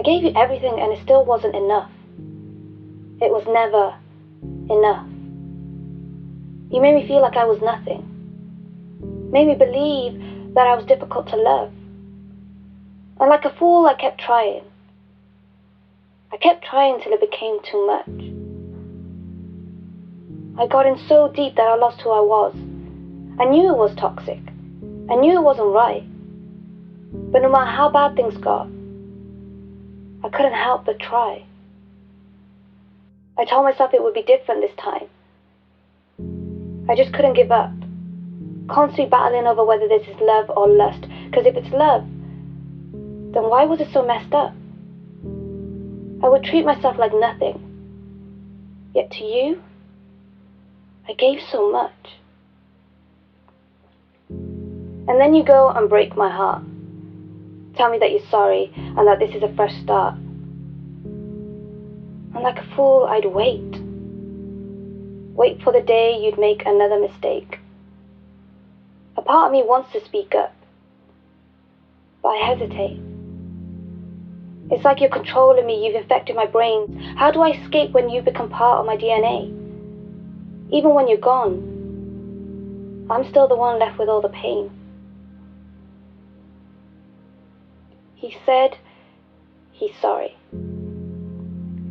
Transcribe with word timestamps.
I 0.00 0.02
gave 0.02 0.22
you 0.22 0.32
everything 0.34 0.80
and 0.80 0.94
it 0.94 1.02
still 1.02 1.26
wasn't 1.26 1.54
enough. 1.54 1.90
It 3.20 3.30
was 3.30 3.44
never 3.46 3.94
enough. 4.72 5.06
You 6.72 6.80
made 6.80 6.94
me 6.94 7.06
feel 7.06 7.20
like 7.20 7.36
I 7.36 7.44
was 7.44 7.60
nothing. 7.60 8.00
Made 9.30 9.46
me 9.46 9.56
believe 9.56 10.54
that 10.54 10.66
I 10.66 10.74
was 10.74 10.86
difficult 10.86 11.28
to 11.28 11.36
love. 11.36 11.70
And 13.20 13.28
like 13.28 13.44
a 13.44 13.54
fool, 13.58 13.84
I 13.84 13.92
kept 13.92 14.18
trying. 14.18 14.62
I 16.32 16.38
kept 16.38 16.64
trying 16.64 17.02
till 17.02 17.12
it 17.12 17.20
became 17.20 17.58
too 17.70 17.86
much. 17.86 18.08
I 20.58 20.66
got 20.66 20.86
in 20.86 20.96
so 21.08 21.30
deep 21.30 21.56
that 21.56 21.68
I 21.68 21.74
lost 21.74 22.00
who 22.00 22.08
I 22.08 22.22
was. 22.22 22.54
I 23.38 23.44
knew 23.44 23.68
it 23.68 23.76
was 23.76 23.94
toxic. 23.96 24.40
I 25.10 25.16
knew 25.16 25.36
it 25.36 25.42
wasn't 25.42 25.74
right. 25.74 26.04
But 27.30 27.42
no 27.42 27.50
matter 27.50 27.70
how 27.70 27.90
bad 27.90 28.16
things 28.16 28.38
got, 28.38 28.66
I 30.22 30.28
couldn't 30.28 30.52
help 30.52 30.84
but 30.84 30.98
try. 31.00 31.44
I 33.38 33.44
told 33.44 33.64
myself 33.64 33.94
it 33.94 34.02
would 34.02 34.14
be 34.14 34.22
different 34.22 34.60
this 34.60 34.76
time. 34.76 35.08
I 36.90 36.94
just 36.94 37.12
couldn't 37.14 37.34
give 37.34 37.50
up. 37.50 37.70
Constantly 38.68 39.06
battling 39.06 39.46
over 39.46 39.64
whether 39.64 39.88
this 39.88 40.06
is 40.06 40.16
love 40.20 40.50
or 40.50 40.68
lust. 40.68 41.06
Because 41.26 41.46
if 41.46 41.56
it's 41.56 41.72
love, 41.72 42.02
then 43.32 43.44
why 43.48 43.64
was 43.64 43.80
it 43.80 43.88
so 43.92 44.04
messed 44.04 44.34
up? 44.34 44.52
I 46.22 46.28
would 46.28 46.44
treat 46.44 46.66
myself 46.66 46.98
like 46.98 47.12
nothing. 47.14 47.66
Yet 48.94 49.10
to 49.12 49.24
you, 49.24 49.62
I 51.08 51.14
gave 51.14 51.40
so 51.50 51.70
much. 51.72 51.92
And 54.28 55.20
then 55.20 55.34
you 55.34 55.42
go 55.44 55.70
and 55.70 55.88
break 55.88 56.16
my 56.16 56.28
heart. 56.28 56.62
Tell 57.80 57.88
me 57.90 57.96
that 58.00 58.10
you're 58.10 58.28
sorry 58.30 58.70
and 58.76 59.08
that 59.08 59.18
this 59.20 59.34
is 59.34 59.42
a 59.42 59.54
fresh 59.54 59.72
start. 59.82 60.14
And 61.06 62.42
like 62.42 62.58
a 62.58 62.76
fool, 62.76 63.06
I'd 63.08 63.24
wait. 63.24 63.80
Wait 65.34 65.62
for 65.62 65.72
the 65.72 65.80
day 65.80 66.20
you'd 66.20 66.38
make 66.38 66.60
another 66.66 67.00
mistake. 67.00 67.58
A 69.16 69.22
part 69.22 69.46
of 69.46 69.52
me 69.52 69.62
wants 69.62 69.90
to 69.92 70.04
speak 70.04 70.34
up, 70.34 70.54
but 72.22 72.28
I 72.28 72.48
hesitate. 72.48 73.00
It's 74.70 74.84
like 74.84 75.00
you're 75.00 75.08
controlling 75.08 75.64
me, 75.64 75.86
you've 75.86 76.02
infected 76.02 76.36
my 76.36 76.44
brain. 76.44 76.98
How 77.16 77.30
do 77.30 77.40
I 77.40 77.52
escape 77.52 77.92
when 77.92 78.10
you 78.10 78.20
become 78.20 78.50
part 78.50 78.80
of 78.80 78.84
my 78.84 78.98
DNA? 78.98 79.48
Even 80.70 80.92
when 80.92 81.08
you're 81.08 81.16
gone, 81.16 83.06
I'm 83.08 83.26
still 83.30 83.48
the 83.48 83.56
one 83.56 83.78
left 83.78 83.98
with 83.98 84.10
all 84.10 84.20
the 84.20 84.28
pain. 84.28 84.70
He 88.20 88.36
said 88.44 88.76
he's 89.72 89.96
sorry. 89.98 90.36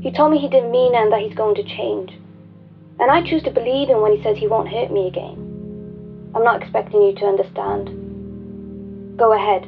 He 0.01 0.11
told 0.11 0.31
me 0.31 0.37
he 0.37 0.47
didn't 0.47 0.69
mean 0.69 0.93
it 0.93 0.97
and 0.97 1.11
that 1.11 1.21
he's 1.21 1.33
going 1.33 1.55
to 1.55 1.63
change. 1.63 2.11
And 2.99 3.09
I 3.09 3.27
choose 3.27 3.41
to 3.43 3.51
believe 3.51 3.89
him 3.89 4.01
when 4.01 4.15
he 4.15 4.21
says 4.21 4.37
he 4.37 4.45
won't 4.45 4.69
hurt 4.69 4.91
me 4.91 5.07
again. 5.07 6.31
I'm 6.35 6.43
not 6.43 6.61
expecting 6.61 7.01
you 7.01 7.15
to 7.15 7.25
understand. 7.25 9.17
Go 9.17 9.33
ahead, 9.33 9.67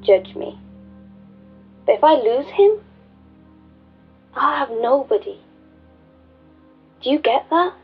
judge 0.00 0.36
me. 0.36 0.56
But 1.86 1.96
if 1.96 2.04
I 2.04 2.14
lose 2.14 2.46
him, 2.46 2.78
I'll 4.36 4.66
have 4.66 4.70
nobody. 4.80 5.40
Do 7.02 7.10
you 7.10 7.18
get 7.18 7.50
that? 7.50 7.74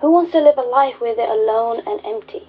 Who 0.00 0.10
wants 0.10 0.32
to 0.32 0.40
live 0.40 0.56
a 0.56 0.62
life 0.62 1.02
with 1.02 1.18
it 1.18 1.28
alone 1.28 1.82
and 1.86 2.00
empty? 2.02 2.48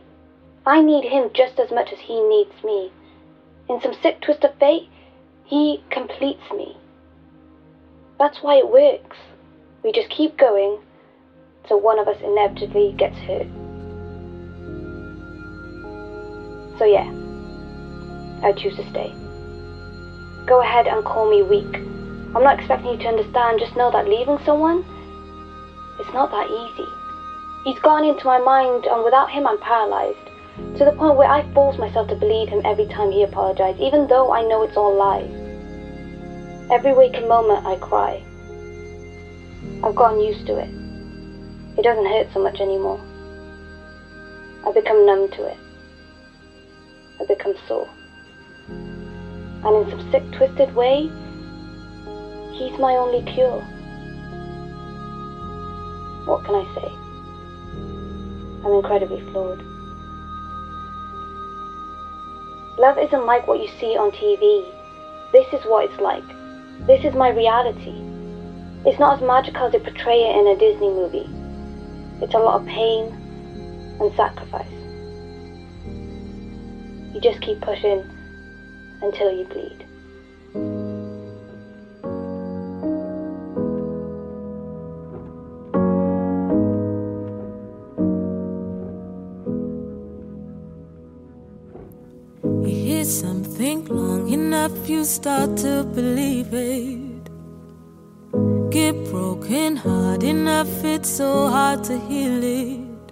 I 0.66 0.82
need 0.82 1.04
him 1.04 1.32
just 1.34 1.60
as 1.60 1.72
much 1.72 1.92
as 1.92 2.00
he 2.00 2.22
needs 2.22 2.64
me. 2.64 2.94
In 3.70 3.80
some 3.82 3.94
sick 4.02 4.22
twist 4.22 4.44
of 4.44 4.58
fate, 4.60 4.90
he 5.46 5.84
completes 5.90 6.44
me. 6.56 6.78
That's 8.20 8.38
why 8.42 8.58
it 8.58 8.70
works. 8.70 9.18
We 9.84 9.92
just 9.92 10.10
keep 10.10 10.38
going 10.38 10.80
till 11.68 11.80
one 11.80 12.00
of 12.00 12.08
us 12.08 12.18
inevitably 12.24 12.94
gets 12.98 13.18
hurt. 13.18 13.48
So, 16.78 16.86
yeah, 16.86 17.10
I 18.44 18.54
choose 18.54 18.76
to 18.78 18.90
stay. 18.90 19.14
Go 20.48 20.62
ahead 20.62 20.88
and 20.88 21.06
call 21.06 21.30
me 21.30 21.44
weak. 21.44 21.76
I'm 22.34 22.44
not 22.44 22.58
expecting 22.60 22.92
you 22.92 22.98
to 22.98 23.08
understand, 23.08 23.60
just 23.60 23.76
know 23.76 23.92
that 23.92 24.08
leaving 24.08 24.40
someone, 24.46 24.86
it's 26.00 26.14
not 26.14 26.32
that 26.32 26.50
easy. 26.50 26.90
He's 27.64 27.80
gone 27.84 28.04
into 28.04 28.26
my 28.26 28.40
mind, 28.40 28.86
and 28.86 29.04
without 29.04 29.30
him, 29.30 29.46
I'm 29.46 29.60
paralyzed. 29.60 30.31
To 30.58 30.86
the 30.86 30.92
point 30.98 31.18
where 31.18 31.30
I 31.30 31.44
force 31.54 31.78
myself 31.78 32.08
to 32.10 32.16
believe 32.16 32.50
him 32.50 32.62
every 32.66 32.86
time 32.88 33.12
he 33.12 33.24
apologizes, 33.24 33.82
even 33.82 34.08
though 34.08 34.32
I 34.32 34.42
know 34.42 34.64
it's 34.64 34.78
all 34.78 34.96
lies. 34.96 35.32
Every 36.72 36.94
waking 36.94 37.28
moment, 37.28 37.66
I 37.66 37.76
cry. 37.78 38.24
I've 39.84 39.96
gotten 39.96 40.20
used 40.20 40.48
to 40.48 40.58
it. 40.58 40.70
It 41.78 41.84
doesn't 41.84 42.06
hurt 42.06 42.28
so 42.34 42.42
much 42.42 42.60
anymore. 42.60 43.00
I've 44.66 44.76
become 44.76 45.06
numb 45.06 45.30
to 45.32 45.46
it. 45.46 45.58
I've 47.20 47.28
become 47.28 47.56
sore 47.68 47.90
and 49.64 49.76
in 49.76 49.90
some 49.92 50.12
sick, 50.12 50.24
twisted 50.32 50.74
way, 50.74 51.04
he's 52.58 52.80
my 52.80 52.96
only 52.96 53.22
cure. 53.32 53.62
What 56.26 56.44
can 56.46 56.56
I 56.56 56.66
say? 56.76 56.88
I'm 58.66 58.74
incredibly 58.74 59.22
flawed. 59.32 59.71
Love 62.82 62.98
isn't 62.98 63.28
like 63.28 63.48
what 63.48 63.60
you 63.60 63.68
see 63.80 63.96
on 63.96 64.10
TV. 64.10 64.66
This 65.32 65.46
is 65.54 65.64
what 65.68 65.86
it's 65.86 66.02
like. 66.02 66.26
This 66.88 67.06
is 67.06 67.14
my 67.14 67.30
reality. 67.30 67.94
It's 68.90 68.98
not 68.98 69.18
as 69.18 69.22
magical 69.22 69.68
as 69.68 69.74
they 69.74 69.78
portray 69.78 70.24
it 70.24 70.36
in 70.36 70.48
a 70.48 70.58
Disney 70.58 70.90
movie. 70.90 71.30
It's 72.24 72.34
a 72.34 72.40
lot 72.40 72.60
of 72.60 72.66
pain 72.66 73.06
and 74.02 74.12
sacrifice. 74.16 74.66
You 77.14 77.22
just 77.22 77.40
keep 77.42 77.62
pushing 77.62 78.04
until 79.04 79.30
you 79.30 79.46
bleed. 79.46 79.81
Enough, 94.62 94.90
you 94.90 95.04
start 95.04 95.58
to 95.58 95.84
believe 95.84 96.54
it. 96.54 97.30
Get 98.70 98.94
broken 99.10 99.76
hard 99.76 100.24
enough, 100.24 100.84
it's 100.84 101.10
so 101.10 101.48
hard 101.48 101.84
to 101.86 101.98
heal 101.98 102.44
it. 102.44 103.12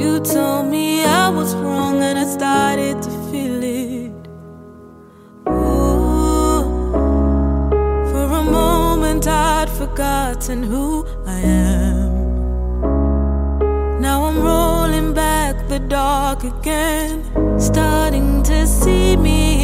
You 0.00 0.20
told 0.20 0.66
me 0.66 1.04
I 1.04 1.30
was 1.30 1.54
wrong, 1.54 2.02
and 2.02 2.18
I 2.18 2.26
started 2.26 3.00
to 3.02 3.10
feel 3.30 3.62
it. 3.62 4.28
Ooh, 5.48 6.60
for 8.10 8.26
a 8.42 8.42
moment, 8.42 9.26
I'd 9.26 9.70
forgotten 9.70 10.62
who 10.62 11.06
I 11.26 11.38
am. 11.40 12.10
Now 14.02 14.24
I'm 14.24 14.42
rolling 14.42 15.14
back 15.14 15.66
the 15.68 15.78
dark 15.78 16.44
again, 16.44 17.24
starting 17.58 18.42
to 18.42 18.66
see 18.66 19.16
me 19.16 19.57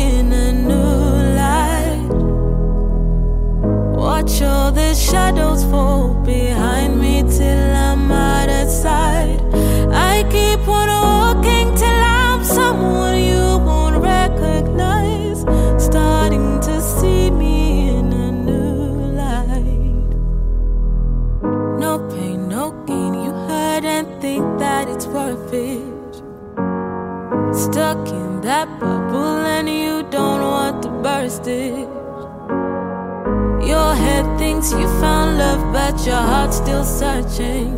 that 28.65 28.81
bubble 28.81 29.45
and 29.47 29.69
you 29.69 30.03
don't 30.11 30.41
want 30.41 30.83
to 30.83 30.89
burst 31.03 31.47
it. 31.47 31.89
Your 33.69 33.95
head 33.95 34.39
thinks 34.39 34.73
you 34.73 34.87
found 35.01 35.39
love, 35.39 35.73
but 35.73 36.07
your 36.07 36.17
heart's 36.17 36.57
still 36.57 36.85
searching. 36.85 37.73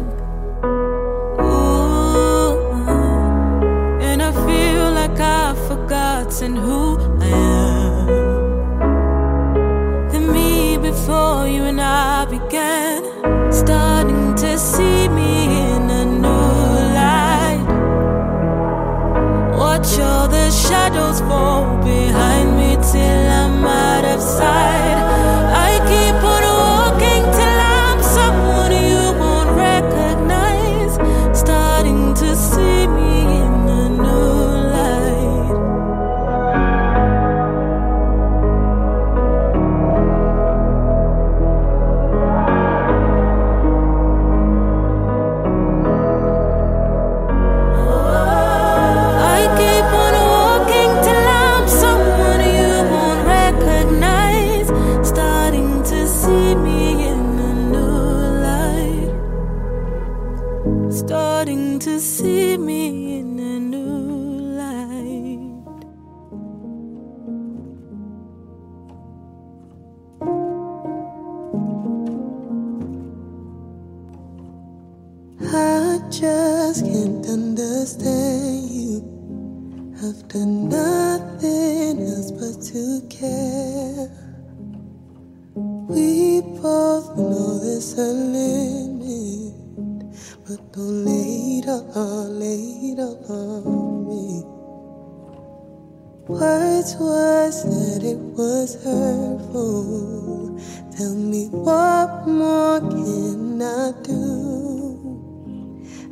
Ooh, 1.41 2.56
and 4.00 4.23
I 4.23 4.33
feel 4.47 4.91
like 5.00 5.19
I've 5.19 5.59
forgotten 5.69 6.56
who 6.56 6.99
I 7.21 7.27
am. 7.27 8.06
The 10.12 10.21
me 10.21 10.79
before 10.79 11.47
you 11.49 11.62
and 11.65 11.81
I 11.81 12.27
began, 12.27 13.03
starting 13.53 14.35
to 14.37 14.59
see 14.59 14.95
shadows 20.69 21.21
fall 21.21 21.77
behind 21.85 22.25
to 82.34 83.06
care. 83.08 84.11
We 85.55 86.40
both 86.40 87.17
know 87.17 87.58
there's 87.58 87.96
a 87.99 88.12
limit, 88.12 89.55
but 90.46 90.73
don't 90.73 91.05
lay 91.05 91.58
it 91.58 91.69
on, 91.69 92.38
lay 92.40 92.93
it 92.93 92.99
on 92.99 94.08
me. 94.08 94.43
Words 96.26 96.96
was 96.99 97.62
that 97.62 98.02
it 98.05 98.19
was 98.19 98.75
hurtful. 98.82 100.58
Tell 100.96 101.14
me 101.14 101.49
what 101.50 102.26
more 102.26 102.81
can 102.81 103.62
I 103.62 103.93
do? 104.02 104.56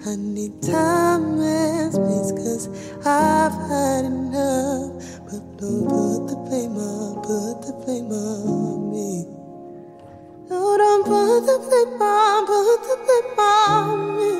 I 0.06 0.16
need 0.16 0.62
time 0.62 1.40
and 1.40 1.92
space, 1.92 2.32
cause 2.32 2.68
I've 3.04 3.52
had 3.68 4.04
enough. 4.04 4.93
Don't 5.64 5.88
put 5.88 6.28
the 6.28 6.36
blame 6.44 6.76
on, 6.76 7.14
put 7.22 7.62
the 7.64 7.72
blame 7.72 8.12
on 8.12 8.92
me. 8.92 9.24
No, 10.50 10.76
don't 10.76 11.04
put 11.06 11.40
the 11.48 11.56
blame 11.64 12.02
on, 12.02 12.46
put 12.46 12.80
the 12.88 12.96
blame 13.04 13.38
on 13.38 14.16
me. 14.18 14.32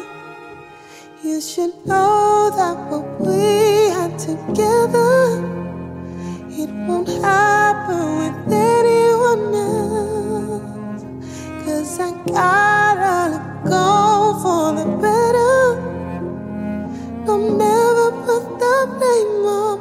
You 1.25 1.41
should 1.41 1.75
know 1.87 2.53
that 2.55 2.77
what 2.91 3.07
we 3.23 3.89
had 3.97 4.19
together, 4.19 5.41
it 6.61 6.69
won't 6.87 7.09
happen 7.09 8.05
with 8.21 8.53
anyone 8.53 9.55
else. 9.55 11.05
Cause 11.65 12.01
I 12.01 12.11
gotta 12.37 13.17
let 13.33 13.65
go 13.65 13.89
for 14.43 14.75
the 14.77 14.87
better. 15.01 16.05
Don't 17.25 17.57
never 17.57 18.11
put 18.27 18.45
the 18.61 18.77
blame 18.99 19.47
on 19.47 19.74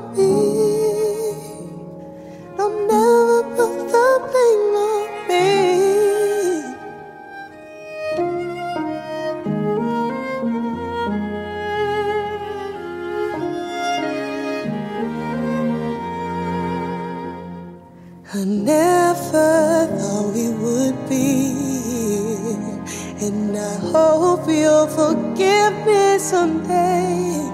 someday. 26.34 27.46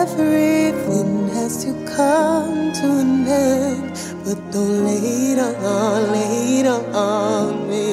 Everything 0.00 1.28
has 1.36 1.52
to 1.64 1.70
come 1.96 2.72
to 2.78 2.86
an 3.02 3.28
end, 3.28 3.90
but 4.24 4.38
don't 4.54 4.78
lay 4.86 5.32
it 5.32 5.38
on, 5.38 6.00
lay 6.14 6.60
it 6.60 6.66
on 6.66 7.68
me. 7.70 7.88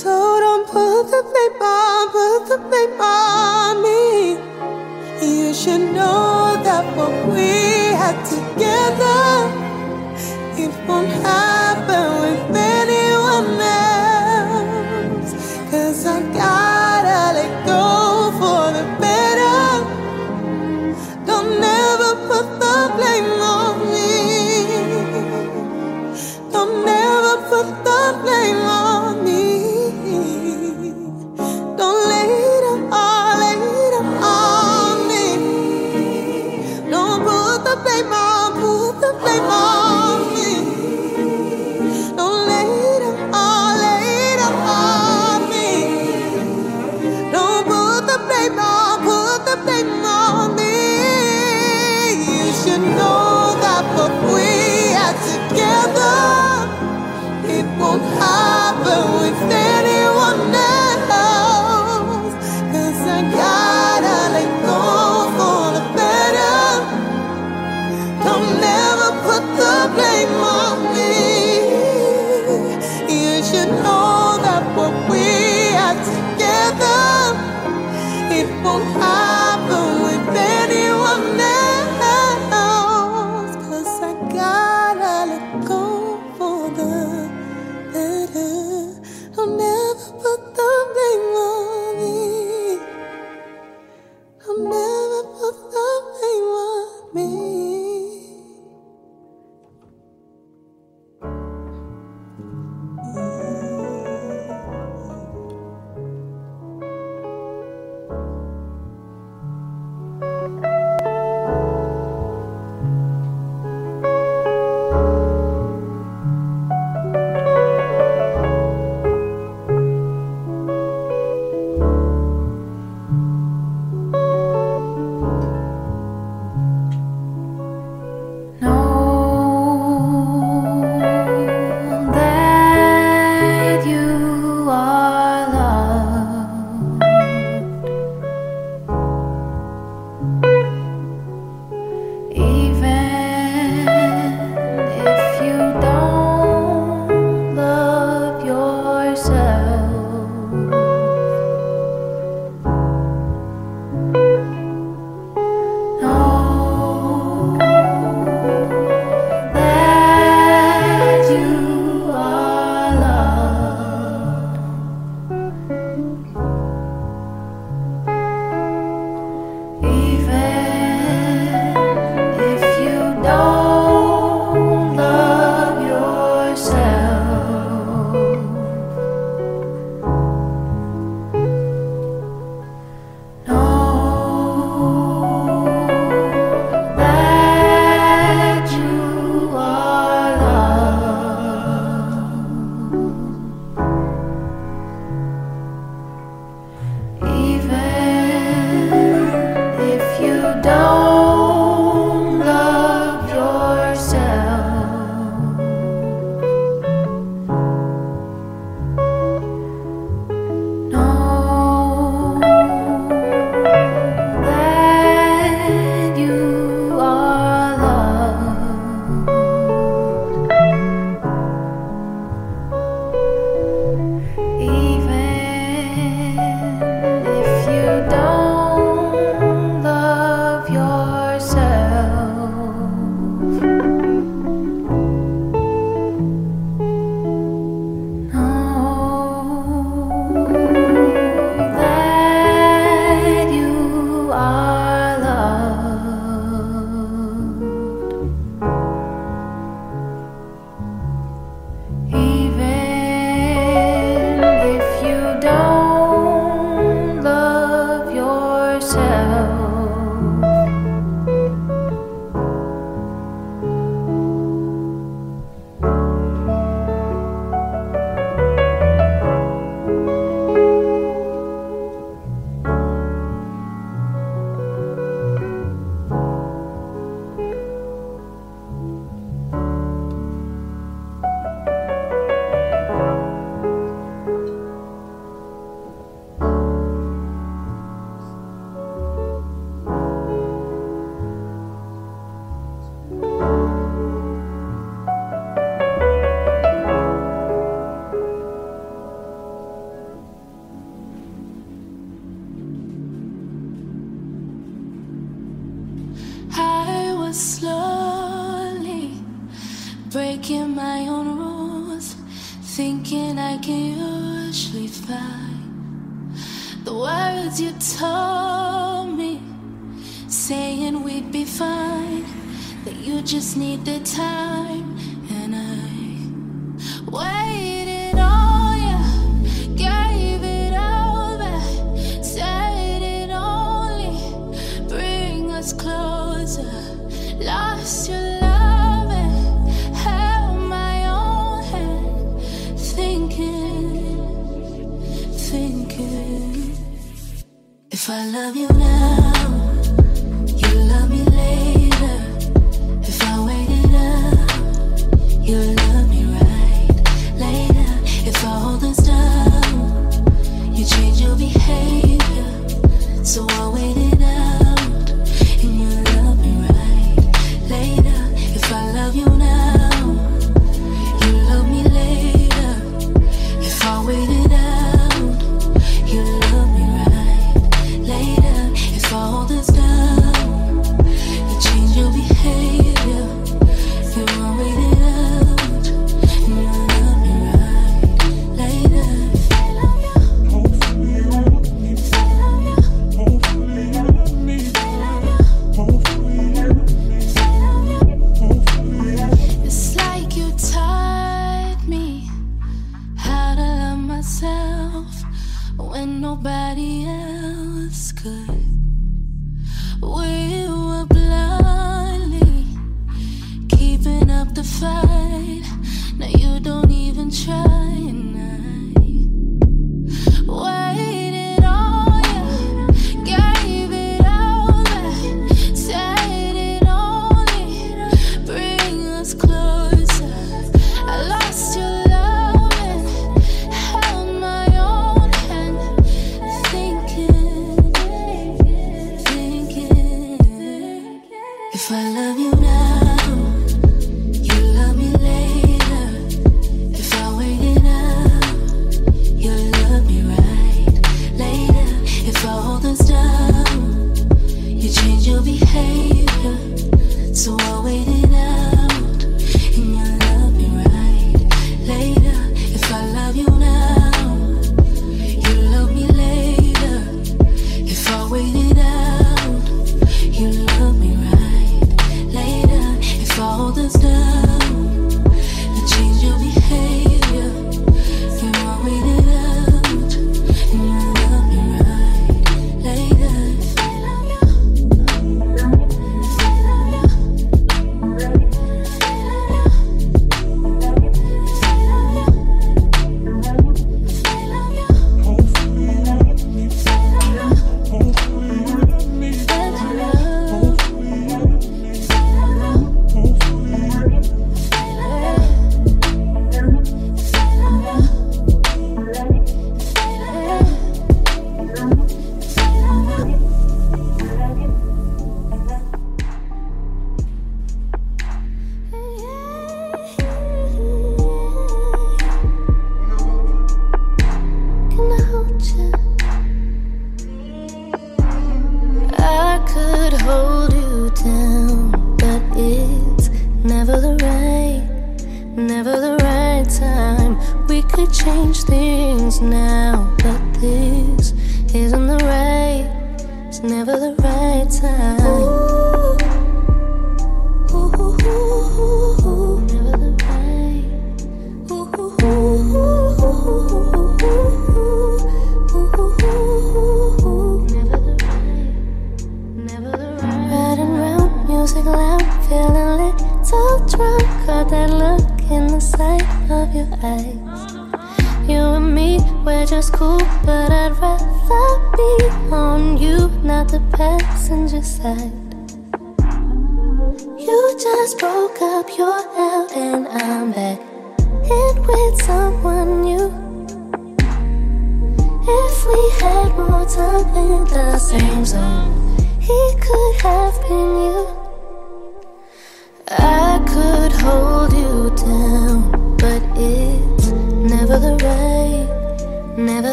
So 0.00 0.12
don't 0.44 0.66
put 0.74 1.02
the 1.14 1.22
blame 1.30 1.62
on, 1.76 2.02
put 2.16 2.42
the 2.50 2.58
blame 2.66 3.00
on 3.00 3.74
me. 3.86 4.02
You 5.34 5.54
should 5.60 5.84
know 5.98 6.60
that 6.66 6.84
what 6.96 7.14
we 7.34 7.50
had 8.00 8.18
together, 8.34 9.22
it 10.64 10.72
won't 10.88 11.14
happen 11.30 12.06
with 12.22 12.56
anyone 12.74 13.60
else. 13.60 13.81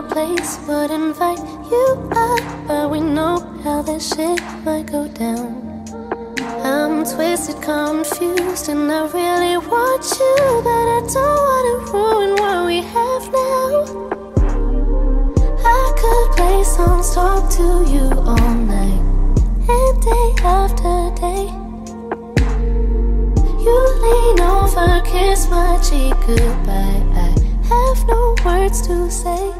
our 0.00 0.08
place 0.08 0.58
would 0.66 0.90
invite 0.90 1.38
you 1.70 2.08
up, 2.12 2.40
but 2.66 2.90
we 2.90 3.00
know 3.00 3.38
how 3.62 3.82
this 3.82 4.14
shit 4.14 4.40
might 4.64 4.86
go 4.86 5.06
down. 5.08 5.84
I'm 6.64 7.04
twisted, 7.04 7.60
confused, 7.60 8.68
and 8.70 8.90
I 8.90 9.02
really 9.18 9.58
want 9.58 10.04
you, 10.18 10.36
but 10.64 10.86
I 10.96 11.00
don't 11.14 11.40
want 11.48 11.64
to 11.68 11.92
ruin 11.92 12.30
what 12.40 12.66
we 12.66 12.78
have 12.96 13.24
now. 13.40 13.72
I 15.76 15.82
could 16.00 16.28
play 16.36 16.64
songs, 16.64 17.14
talk 17.14 17.50
to 17.58 17.68
you 17.92 18.06
all 18.30 18.54
night, 18.74 19.02
and 19.68 19.94
day 20.08 20.28
after 20.42 20.96
day. 21.20 21.44
You 23.64 23.78
lean 24.04 24.40
over, 24.40 25.02
kiss 25.04 25.48
my 25.50 25.78
cheek 25.86 26.14
goodbye. 26.26 27.02
I 27.14 27.34
have 27.68 28.06
no 28.06 28.34
words 28.44 28.80
to 28.86 29.10
say. 29.10 29.59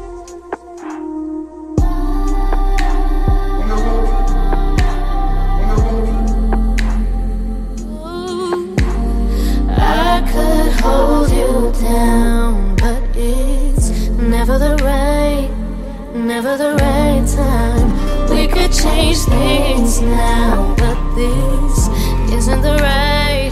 never 16.41 16.57
the 16.57 16.73
right 16.73 17.27
time. 17.27 18.29
We 18.31 18.47
could 18.47 18.73
change 18.73 19.17
things 19.19 20.01
now, 20.01 20.73
but 20.75 20.97
this 21.13 21.87
isn't 22.33 22.61
the 22.61 22.77
right. 22.81 23.51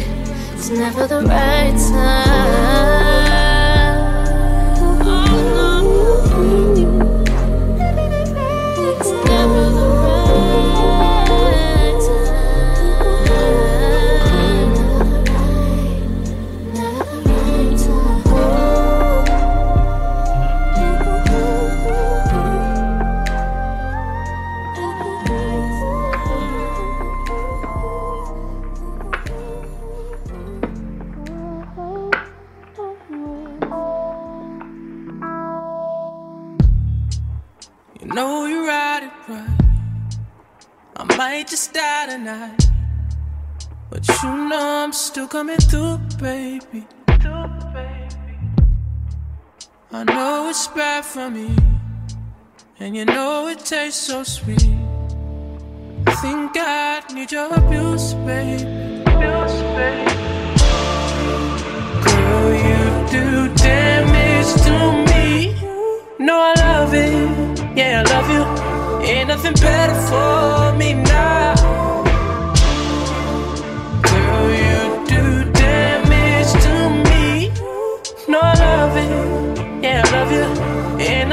It's 0.54 0.70
never 0.72 1.06
the 1.06 1.22
right 1.22 1.78
time. 1.78 2.99
So 54.10 54.24
sweet. 54.24 54.64
I 56.08 56.16
think 56.22 56.52
I 56.56 57.02
need 57.14 57.32
your 57.32 57.50
baby. 58.18 58.64
Abuse, 59.06 59.62
baby. 59.78 60.16
Girl, 62.06 62.50
you 62.66 62.82
do 63.16 63.54
damage 63.56 64.52
to 64.66 64.76
me. 65.10 65.54
No, 66.18 66.36
I 66.40 66.54
love 66.58 66.94
it. 66.94 67.78
Yeah, 67.78 68.04
I 68.04 68.10
love 68.14 68.30
you. 68.36 68.44
Ain't 69.08 69.28
nothing 69.28 69.54
better 69.54 69.96
for 70.10 70.78
me 70.78 70.94
now. 70.94 71.29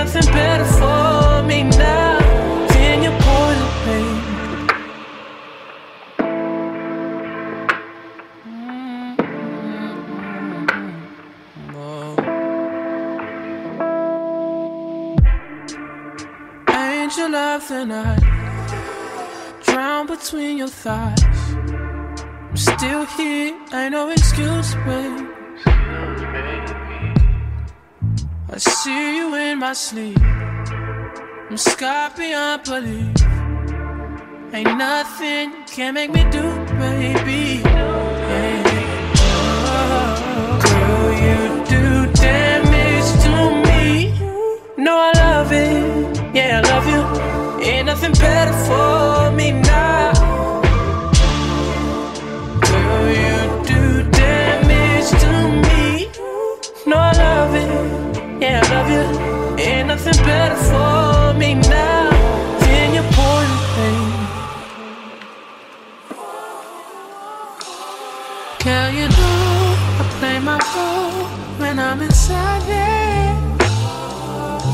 Ain't 0.06 0.14
nothing 0.14 0.32
better 0.32 0.64
for 0.64 1.42
me 1.42 1.64
now. 1.64 2.06
and 17.70 17.90
mm-hmm. 17.90 18.22
I 19.58 19.62
drown 19.64 20.06
between 20.06 20.58
your 20.58 20.68
thighs. 20.68 21.54
I'm 22.50 22.56
still 22.56 23.06
here, 23.06 23.58
ain't 23.72 23.92
no 23.92 24.10
excuse, 24.10 24.74
babe. 24.86 25.35
I 28.48 28.58
see 28.58 29.16
you 29.16 29.34
in 29.34 29.58
my 29.58 29.72
sleep. 29.72 30.20
I'm 30.20 31.56
scarred 31.56 32.14
beyond 32.14 32.62
belief. 32.62 33.16
Ain't 34.54 34.78
nothing 34.78 35.64
can 35.66 35.94
make 35.94 36.12
me 36.12 36.22
do, 36.30 36.42
baby. 36.78 37.62
Oh, 39.66 40.60
girl, 40.62 41.12
you 41.26 41.64
do 41.66 42.12
damage 42.12 43.10
to 43.24 43.34
me. 43.66 44.14
No, 44.78 44.96
I 44.96 45.12
love 45.16 45.50
it. 45.52 46.20
Yeah, 46.32 46.62
I 46.62 46.68
love 46.70 46.86
you. 46.86 47.02
Ain't 47.66 47.86
nothing 47.86 48.12
better 48.12 48.52
for 48.66 49.25
nothing 60.06 60.24
better 60.24 60.56
for 60.56 61.34
me 61.38 61.54
now 61.54 62.10
than 62.60 62.94
your 62.94 63.04
poison 63.12 63.58
pain. 63.74 64.10
Girl, 68.64 68.90
you 68.98 69.08
know 69.08 69.76
I 70.00 70.04
play 70.18 70.38
my 70.38 70.58
role 70.74 71.26
when 71.58 71.78
I'm 71.78 72.00
inside 72.02 72.62
there. 72.62 73.34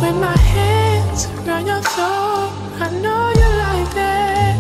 With 0.03 0.17
my 0.17 0.37
hands 0.37 1.27
around 1.27 1.67
your 1.67 1.83
throat. 1.83 2.51
I 2.81 2.91
know 3.03 3.33
you 3.41 3.51
like 3.65 3.91
that. 4.01 4.55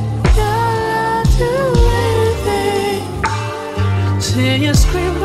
you 1.40 1.54
anything. 2.08 3.02
See 4.20 4.56
you 4.64 4.74
scream 4.74 5.21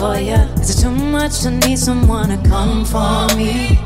for. 0.00 0.16
Is 0.16 0.70
it 0.70 0.82
too 0.82 0.90
much 0.90 1.40
to 1.42 1.50
need 1.50 1.78
someone 1.78 2.30
to 2.30 2.48
come 2.48 2.84
for 2.86 3.28
me? 3.36 3.78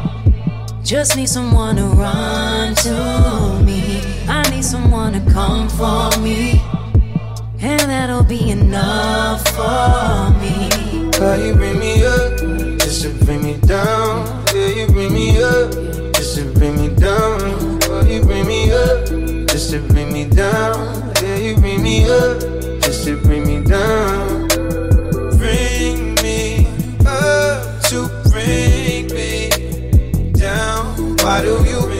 Just 0.85 1.16
need 1.16 1.29
someone 1.29 1.77
to 1.77 1.87
run 1.87 2.74
to 2.87 3.61
me. 3.64 4.00
I 4.29 4.48
need 4.50 4.64
someone 4.64 5.12
to 5.14 5.33
come 5.33 5.68
for 5.68 6.09
me. 6.20 6.62
And 7.61 7.81
that'll 7.90 8.22
be 8.22 8.50
enough 8.50 9.42
for 9.57 10.31
me. 10.40 11.11
Girl, 11.18 11.38
you 11.44 11.55
bring 11.55 11.79
me 11.81 12.05
up, 12.07 12.38
just 12.79 13.03
to 13.03 13.24
bring 13.24 13.42
me 13.42 13.57
down. 13.66 14.44
Yeah, 14.55 14.68
you 14.68 14.87
bring 14.87 15.12
me 15.12 15.42
up, 15.42 15.72
just 16.14 16.37
to 16.37 16.44
bring 16.55 16.77
me 16.77 16.94
down. 16.94 17.79
Girl, 17.81 18.07
you 18.07 18.22
bring 18.22 18.46
me 18.46 18.72
up, 18.72 19.09
just 19.48 19.70
to 19.70 19.81
bring 19.88 20.12
me 20.12 20.29
down. 20.29 21.12
Yeah, 21.22 21.37
you 21.37 21.57
bring 21.57 21.83
me 21.83 22.05
up, 22.05 22.38
just 22.83 23.05
to 23.05 23.16
bring 23.16 23.46
me 23.46 23.64
down 23.64 24.34
Why 31.25 31.41
do 31.41 31.55
you 31.65 31.94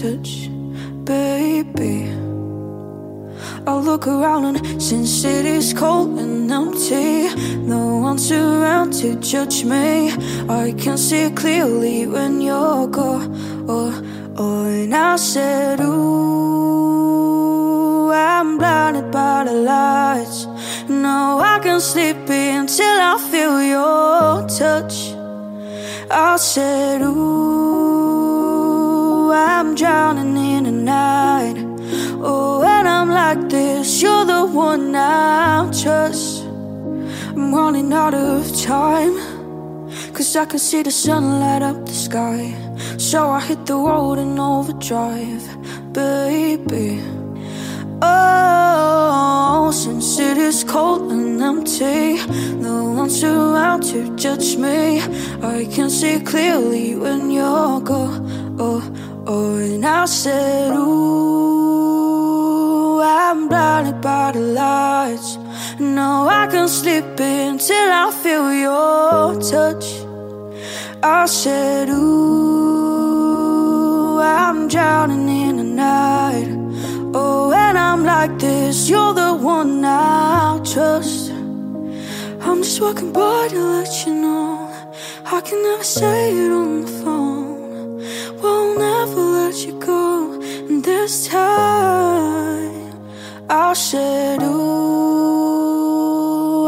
touch, 0.00 0.48
baby. 1.04 2.08
I 3.66 3.74
look 3.74 4.06
around 4.06 4.56
and 4.56 4.82
Sin 4.82 5.04
City's 5.04 5.74
cold 5.74 6.18
and 6.18 6.50
empty, 6.50 7.28
no 7.58 7.98
one's 7.98 8.32
around 8.32 8.94
to 9.00 9.16
judge 9.16 9.62
me. 9.64 10.10
I 10.48 10.72
can 10.78 10.96
see 10.96 11.30
clearly 11.32 12.06
when 12.06 12.40
you're 12.40 12.86
gone. 12.86 13.36
Oh, 13.68 13.92
oh, 14.38 14.64
and 14.64 14.94
I 14.94 15.16
said, 15.16 15.80
Ooh, 15.80 16.00
I'm 18.10 18.56
blinded 18.56 19.10
by 19.10 19.44
the 19.44 19.52
lights. 19.52 20.46
No, 20.88 21.40
I 21.44 21.58
can 21.62 21.78
sleep 21.78 22.16
until 22.30 22.96
I 23.12 23.18
feel 23.30 23.62
your 23.62 24.48
touch. 24.48 25.12
I 26.10 26.36
said, 26.38 27.02
Ooh, 27.02 28.19
I'm 29.32 29.74
drowning 29.74 30.36
in 30.36 30.64
the 30.64 30.72
night. 30.72 31.56
Oh, 32.22 32.60
when 32.60 32.86
I'm 32.86 33.10
like 33.10 33.48
this, 33.48 34.02
you're 34.02 34.24
the 34.24 34.44
one 34.46 34.94
I 34.94 35.70
trust. 35.82 36.44
I'm 36.44 37.54
running 37.54 37.92
out 37.92 38.14
of 38.14 38.44
time. 38.60 39.14
Cause 40.12 40.36
I 40.36 40.44
can 40.44 40.58
see 40.58 40.82
the 40.82 40.90
sun 40.90 41.40
light 41.40 41.62
up 41.62 41.86
the 41.86 41.92
sky. 41.92 42.54
So 42.98 43.30
I 43.30 43.40
hit 43.40 43.64
the 43.66 43.74
road 43.74 44.18
in 44.18 44.38
overdrive, 44.38 45.44
baby. 45.92 47.00
Oh, 48.02 49.70
since 49.72 50.18
it 50.18 50.36
is 50.36 50.64
cold 50.64 51.10
and 51.12 51.40
empty, 51.40 52.16
no 52.56 52.92
one's 52.92 53.22
around 53.24 53.82
to 53.84 54.14
judge 54.16 54.56
me. 54.56 55.00
I 55.42 55.66
can 55.70 55.90
see 55.90 56.20
clearly 56.20 56.96
when 56.96 57.30
you're 57.30 57.80
gone. 57.80 58.56
Oh, 58.58 58.80
oh, 59.26 59.56
and 59.56 59.84
I 59.84 60.06
said, 60.06 60.72
Ooh, 60.74 61.90
I'm 63.00 63.48
blinded 63.48 64.00
by 64.00 64.32
the 64.32 64.40
lights. 64.40 65.38
No, 65.78 66.28
I 66.28 66.46
can 66.46 66.68
sleep 66.68 67.04
until 67.18 67.90
I 68.04 68.10
feel 68.22 68.52
your 68.52 69.40
touch. 69.40 69.86
I 71.02 71.26
said, 71.26 71.88
Ooh, 71.90 73.00
I'm 74.20 74.68
drowning 74.68 75.28
in 75.28 75.56
the 75.56 75.64
night. 75.64 76.48
Oh, 77.14 77.48
when 77.48 77.76
I'm 77.76 78.04
like 78.04 78.38
this, 78.38 78.88
you're 78.88 79.14
the 79.14 79.34
one 79.34 79.84
I 79.84 80.60
trust. 80.64 81.30
I'm 82.42 82.62
just 82.62 82.80
walking 82.80 83.12
by 83.12 83.48
to 83.48 83.58
let 83.58 84.06
you 84.06 84.14
know 84.14 84.60
I 85.32 85.40
can 85.42 85.62
never 85.62 85.84
say 85.84 86.32
it 86.32 86.50
on 86.50 86.82
the 86.82 86.88
phone. 86.88 87.49
Won't 88.42 88.78
let 88.78 89.56
you 89.66 89.72
go. 89.78 90.40
And 90.68 90.82
this 90.82 91.28
time, 91.28 92.92
I 93.50 93.74
said, 93.74 94.42
Ooh, 94.42 94.60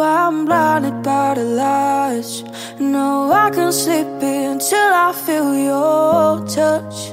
I'm 0.00 0.44
blinded 0.44 1.02
by 1.02 1.34
the 1.34 1.44
lights. 1.44 2.42
No, 2.78 3.32
I 3.32 3.50
can 3.50 3.72
sleep 3.72 4.06
until 4.20 4.92
I 5.06 5.12
feel 5.12 5.54
your 5.54 6.46
touch. 6.46 7.12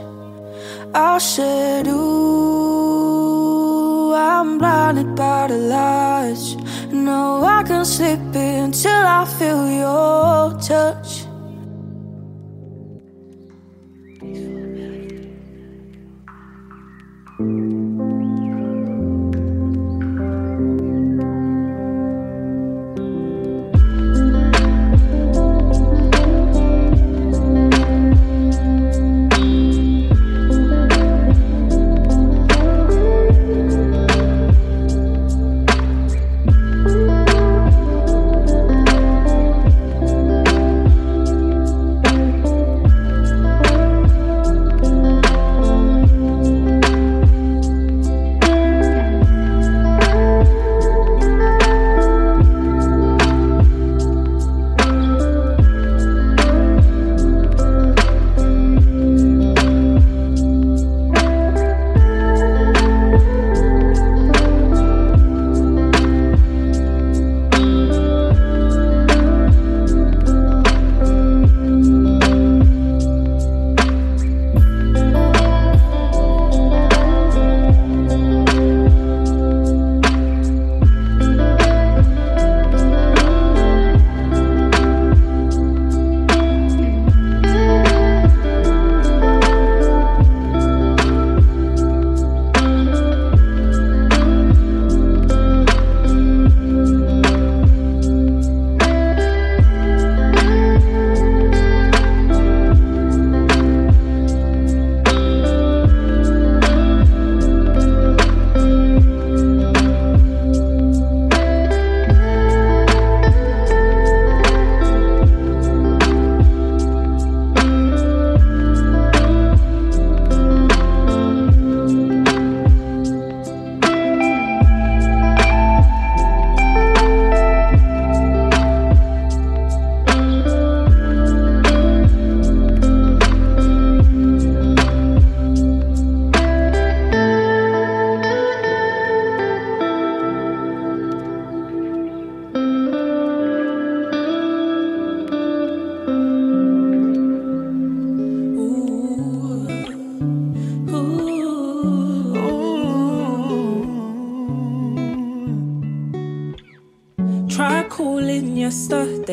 I 0.93 1.19
said, 1.19 1.87
Ooh, 1.87 2.03
I'm 4.13 4.57
blinded 4.57 5.15
by 5.15 5.47
the 5.47 5.57
lights. 5.57 6.55
No, 6.91 7.45
I 7.45 7.63
can 7.63 7.85
sleep 7.85 8.19
until 8.35 8.91
I 8.91 9.25
feel 9.37 9.69
your 9.69 10.59
touch. 10.59 11.28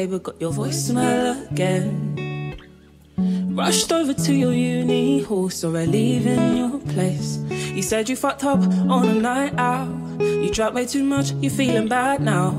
But 0.05 0.23
got 0.23 0.39
your 0.39 0.53
voicemail 0.53 1.51
again. 1.51 2.59
Rushed 3.55 3.91
over 3.91 4.13
to 4.13 4.35
your 4.35 4.53
uni 4.53 5.23
hall, 5.23 5.49
saw 5.49 5.71
her 5.71 5.87
leaving 5.87 6.59
your 6.59 6.79
place. 6.81 7.39
You 7.49 7.81
said 7.81 8.11
you 8.11 8.17
fucked 8.17 8.45
up 8.45 8.61
on 8.61 9.09
a 9.09 9.15
night 9.15 9.55
out. 9.57 9.89
You 10.21 10.51
drank 10.51 10.75
way 10.75 10.85
too 10.85 11.03
much, 11.03 11.33
you're 11.41 11.51
feeling 11.51 11.89
bad 11.89 12.21
now. 12.21 12.53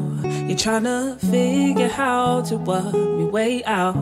You're 0.47 0.57
trying 0.57 0.85
to 0.85 1.17
figure 1.29 1.89
how 1.89 2.41
to 2.43 2.57
work 2.57 2.93
your 2.93 3.29
way 3.29 3.63
out. 3.65 3.95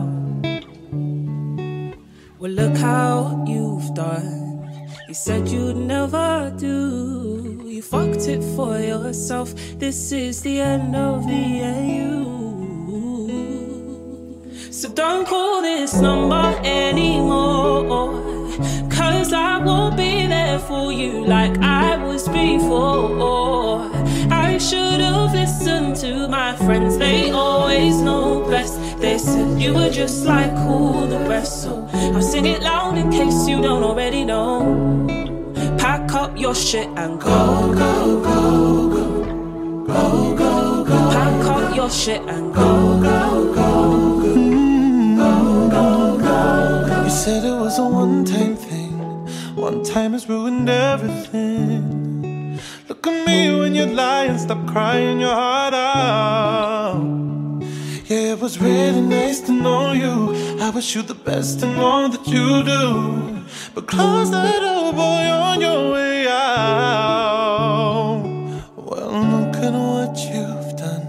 Well, 2.38 2.52
look 2.52 2.76
how 2.78 3.44
you've 3.46 3.92
done. 3.94 4.80
You 5.08 5.14
said 5.14 5.48
you'd 5.48 5.76
never 5.76 6.54
do. 6.56 7.62
You 7.66 7.82
fucked 7.82 8.28
it 8.28 8.42
for 8.56 8.78
yourself. 8.78 9.54
This 9.78 10.12
is 10.12 10.40
the 10.40 10.60
end 10.60 10.96
of 10.96 11.26
the 11.26 11.62
AU. 11.62 12.35
So 14.76 14.90
don't 14.90 15.26
call 15.26 15.62
this 15.62 15.94
number 16.02 16.60
anymore. 16.62 18.12
Cause 18.90 19.32
I 19.32 19.56
won't 19.56 19.96
be 19.96 20.26
there 20.26 20.58
for 20.58 20.92
you 20.92 21.24
like 21.24 21.56
I 21.60 21.96
was 21.96 22.28
before. 22.28 23.90
I 24.30 24.58
should 24.58 25.00
have 25.00 25.32
listened 25.32 25.96
to 26.02 26.28
my 26.28 26.54
friends, 26.56 26.98
they 26.98 27.30
always 27.30 28.02
know 28.02 28.46
best. 28.50 28.78
They 28.98 29.16
said 29.16 29.58
you 29.58 29.72
were 29.72 29.88
just 29.88 30.26
like 30.26 30.52
all 30.68 31.06
the 31.06 31.20
rest. 31.20 31.62
So 31.62 31.88
I'll 31.94 32.20
sing 32.20 32.44
it 32.44 32.60
loud 32.60 32.98
in 32.98 33.10
case 33.10 33.48
you 33.48 33.62
don't 33.62 33.82
already 33.82 34.26
know. 34.26 35.06
Pack 35.78 36.12
up 36.12 36.36
your 36.36 36.54
shit 36.54 36.88
and 36.98 37.18
go, 37.18 37.72
go, 37.72 38.20
go, 38.20 38.90
go. 38.90 39.84
Go, 39.86 40.36
go, 40.36 40.84
go. 40.84 41.10
Pack 41.12 41.46
up 41.46 41.74
your 41.74 41.88
shit 41.88 42.20
and 42.28 42.54
go, 42.54 43.00
go, 43.00 43.54
go. 43.54 44.22
Go, 44.34 44.45
said 47.26 47.44
it 47.44 47.58
was 47.58 47.76
a 47.80 47.82
one 47.82 48.24
time 48.24 48.54
thing. 48.54 48.94
One 49.56 49.82
time 49.82 50.12
has 50.12 50.28
ruined 50.28 50.70
everything. 50.70 52.60
Look 52.88 53.04
at 53.04 53.26
me 53.26 53.38
when 53.58 53.74
you 53.74 53.86
lie 53.86 54.26
and 54.26 54.38
stop 54.38 54.64
crying 54.68 55.18
your 55.18 55.34
heart 55.34 55.74
out. 55.74 57.02
Yeah, 58.08 58.34
it 58.34 58.38
was 58.38 58.60
really 58.60 59.00
nice 59.00 59.40
to 59.40 59.50
know 59.50 59.90
you. 59.90 60.14
I 60.60 60.70
wish 60.70 60.94
you 60.94 61.02
the 61.02 61.16
best 61.16 61.64
in 61.64 61.74
all 61.80 62.08
that 62.10 62.24
you 62.28 62.62
do. 62.62 63.44
But 63.74 63.88
close 63.88 64.30
that 64.30 64.60
door, 64.60 64.92
boy, 64.92 65.24
on 65.46 65.60
your 65.60 65.94
way 65.94 66.28
out. 66.28 68.22
Well, 68.76 69.10
look 69.34 69.56
at 69.66 69.72
what 69.72 70.16
you've 70.30 70.76
done 70.76 71.06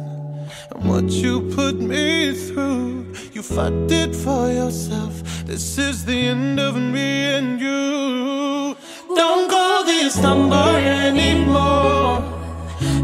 and 0.72 0.80
what 0.89 1.11
you 1.11 1.41
put 1.53 1.76
me 1.80 2.34
through. 2.34 3.13
You 3.34 3.43
fought 3.43 3.91
it 3.91 4.15
for 4.15 4.49
yourself. 4.51 5.13
This 5.47 5.77
is 5.77 6.03
the 6.03 6.27
end 6.27 6.59
of 6.59 6.75
me 6.75 7.23
and 7.23 7.57
you. 7.57 8.75
Don't 9.15 9.49
call 9.49 9.85
this 9.85 10.17
number 10.17 10.67
anymore. 10.77 12.19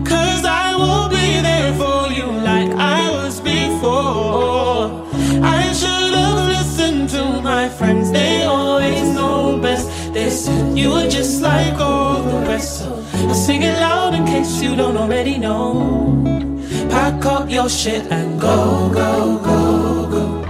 Cause 0.04 0.44
I 0.44 0.76
won't 0.76 1.12
be 1.14 1.40
there 1.40 1.74
for 1.76 2.12
you 2.12 2.26
like 2.26 2.70
I 2.72 3.10
was 3.12 3.40
before. 3.40 5.08
I 5.42 5.72
should 5.72 6.14
have 6.20 6.50
listened 6.50 7.10
to 7.12 7.42
my 7.42 7.70
friends, 7.70 8.12
they 8.12 8.44
always 8.44 9.08
know 9.16 9.58
best. 9.60 9.88
They 10.14 10.30
said 10.30 10.78
you 10.78 10.90
were 10.90 11.08
just 11.08 11.42
like 11.42 11.80
all 11.80 12.24
the 12.24 12.46
rest. 12.46 12.80
So 12.80 12.92
I'll 13.30 13.36
sing 13.36 13.64
it 13.64 13.80
loud 13.80 14.16
in 14.16 14.26
case 14.26 14.62
you 14.62 14.76
don't 14.76 14.98
already 14.98 15.38
know. 15.38 16.22
Pack 16.90 17.26
up 17.26 17.50
your 17.50 17.70
shit 17.70 18.12
and 18.12 18.38
go. 18.38 18.92
Go, 18.94 19.38
go, 19.38 20.10
go. 20.12 20.43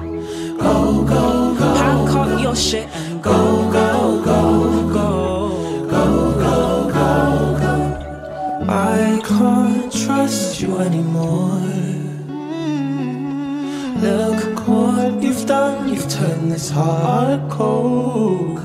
Pack 2.53 2.61
shit 2.61 2.87
and 2.93 3.23
go, 3.23 3.71
go, 3.71 4.21
go, 4.23 4.93
go. 4.93 5.87
Go, 5.89 6.05
go, 6.45 6.91
go, 6.93 7.57
go. 7.59 8.65
I 8.69 9.19
can't 9.25 9.91
trust 9.91 10.61
you 10.61 10.77
anymore. 10.77 11.59
Look 14.07 14.67
what 14.67 15.23
you've 15.23 15.45
done, 15.47 15.89
you've 15.89 16.07
turned 16.07 16.51
this 16.51 16.69
heart 16.69 17.49
cold. 17.49 18.59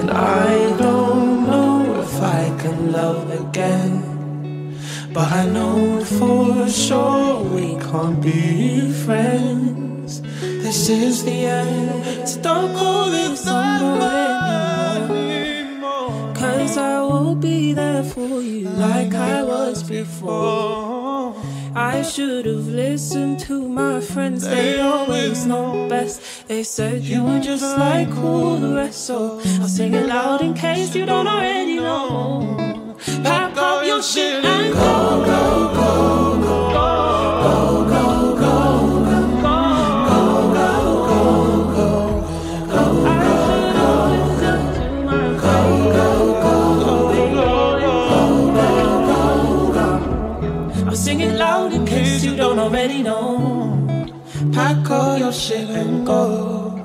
And 0.00 0.12
I 0.12 0.76
don't 0.78 1.46
know 1.48 2.02
if 2.02 2.14
I 2.22 2.56
can 2.62 2.92
love 2.92 3.28
again. 3.32 4.78
But 5.12 5.32
I 5.32 5.46
know 5.46 6.04
for 6.04 6.68
sure 6.68 7.42
we 7.42 7.74
can't 7.80 8.22
be 8.22 8.92
friends. 9.04 9.83
This 10.64 10.88
is 10.88 11.24
the 11.26 11.44
end. 11.44 12.26
So 12.26 12.40
don't 12.40 12.74
call 12.74 13.10
this 13.10 13.46
anymore. 13.46 13.92
Cause 16.34 16.78
I 16.78 17.02
won't 17.02 17.42
be 17.42 17.74
there 17.74 18.02
for 18.02 18.40
you 18.40 18.70
like 18.70 19.12
I 19.14 19.42
was 19.42 19.82
before. 19.82 21.36
I 21.76 22.00
should 22.00 22.46
have 22.46 22.66
listened 22.66 23.40
to 23.40 23.68
my 23.68 24.00
friends, 24.00 24.48
they 24.48 24.80
always 24.80 25.44
know 25.44 25.86
best. 25.86 26.22
They 26.48 26.62
said 26.62 27.02
you 27.02 27.22
were 27.24 27.40
just 27.40 27.76
like 27.76 28.08
all 28.16 28.56
the 28.56 28.74
rest, 28.74 29.04
so 29.04 29.42
I'll 29.60 29.68
sing 29.68 29.92
it 29.92 30.06
loud 30.06 30.40
in 30.40 30.54
case 30.54 30.94
you 30.94 31.04
don't 31.04 31.26
already 31.26 31.76
know. 31.76 32.96
Pack 33.22 33.54
up 33.58 33.84
your 33.84 34.02
shit 34.02 34.42
and 34.42 34.72
go, 34.72 35.24
go, 35.26 35.74
go, 35.74 35.83
your 55.18 55.32
shit 55.32 55.68
and 55.70 56.06
go. 56.06 56.80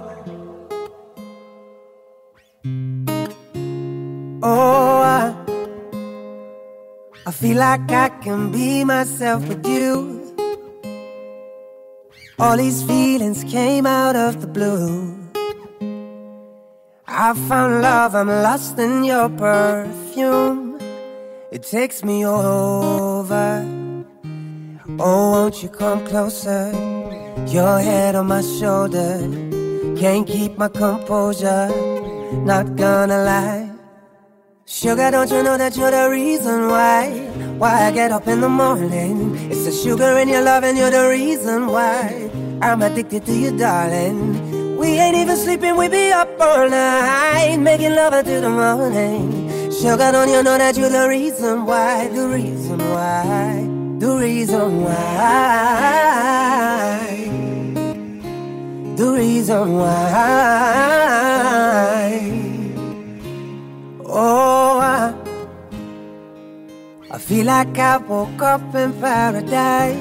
Oh, 4.42 5.02
I, 5.02 5.36
I 7.26 7.32
feel 7.32 7.58
like 7.58 7.92
I 7.92 8.10
can 8.24 8.52
be 8.52 8.84
myself 8.84 9.48
with 9.48 9.66
you. 9.66 10.20
All 12.40 12.56
these 12.56 12.84
feelings 12.84 13.44
came 13.44 13.86
out 13.86 14.16
of 14.16 14.42
the 14.42 14.48
blue. 14.48 15.18
I 17.06 17.34
found 17.34 17.82
love, 17.82 18.16
I'm 18.16 18.28
lost 18.30 18.80
in 18.80 19.04
your 19.04 19.30
perfume. 19.30 20.80
It 21.52 21.64
takes 21.64 22.04
me 22.04 22.26
over. 22.26 23.66
Oh, 25.00 25.32
won't 25.32 25.62
you 25.62 25.70
come 25.70 26.06
closer? 26.06 26.99
Your 27.48 27.80
head 27.80 28.16
on 28.16 28.28
my 28.28 28.42
shoulder. 28.42 29.20
Can't 29.98 30.28
keep 30.28 30.58
my 30.58 30.70
composure. 30.70 31.70
Not 32.46 32.76
gonna 32.76 33.24
lie. 33.24 33.70
Sugar, 34.66 35.10
don't 35.12 35.32
you 35.32 35.42
know 35.42 35.58
that 35.58 35.76
you're 35.76 35.90
the 35.92 36.10
reason 36.12 36.68
why? 36.68 37.10
Why 37.58 37.88
I 37.88 37.92
get 37.92 38.12
up 38.12 38.28
in 38.28 38.40
the 38.42 38.50
morning? 38.50 39.36
It's 39.50 39.66
the 39.66 39.72
sugar 39.72 40.20
in 40.20 40.30
your 40.30 40.44
love, 40.44 40.64
and 40.64 40.78
you're 40.78 40.92
the 40.92 41.10
reason 41.10 41.68
why 41.68 42.30
I'm 42.62 42.82
addicted 42.84 43.26
to 43.26 43.34
you, 43.34 43.58
darling. 43.58 44.78
We 44.78 44.90
ain't 44.90 45.18
even 45.18 45.36
sleeping, 45.36 45.76
we 45.76 45.88
be 45.90 46.12
up 46.12 46.30
all 46.40 46.70
night, 46.70 47.58
making 47.58 47.96
love 47.96 48.14
until 48.14 48.42
the 48.42 48.50
morning. 48.50 49.72
Sugar, 49.72 50.12
don't 50.12 50.30
you 50.30 50.44
know 50.44 50.58
that 50.58 50.78
you're 50.78 50.90
the 50.90 51.10
reason 51.10 51.66
why? 51.66 52.08
The 52.08 52.28
reason 52.30 52.78
why? 52.78 53.68
The 53.98 54.18
reason 54.18 54.84
why? 54.84 55.90
The 59.00 59.08
reason 59.14 59.78
why? 59.78 60.12
Oh, 64.04 64.80
I, 64.84 65.14
I 67.10 67.18
feel 67.18 67.46
like 67.46 67.80
I 67.80 67.96
woke 67.96 68.42
up 68.42 68.76
in 68.76 68.92
paradise. 69.00 69.96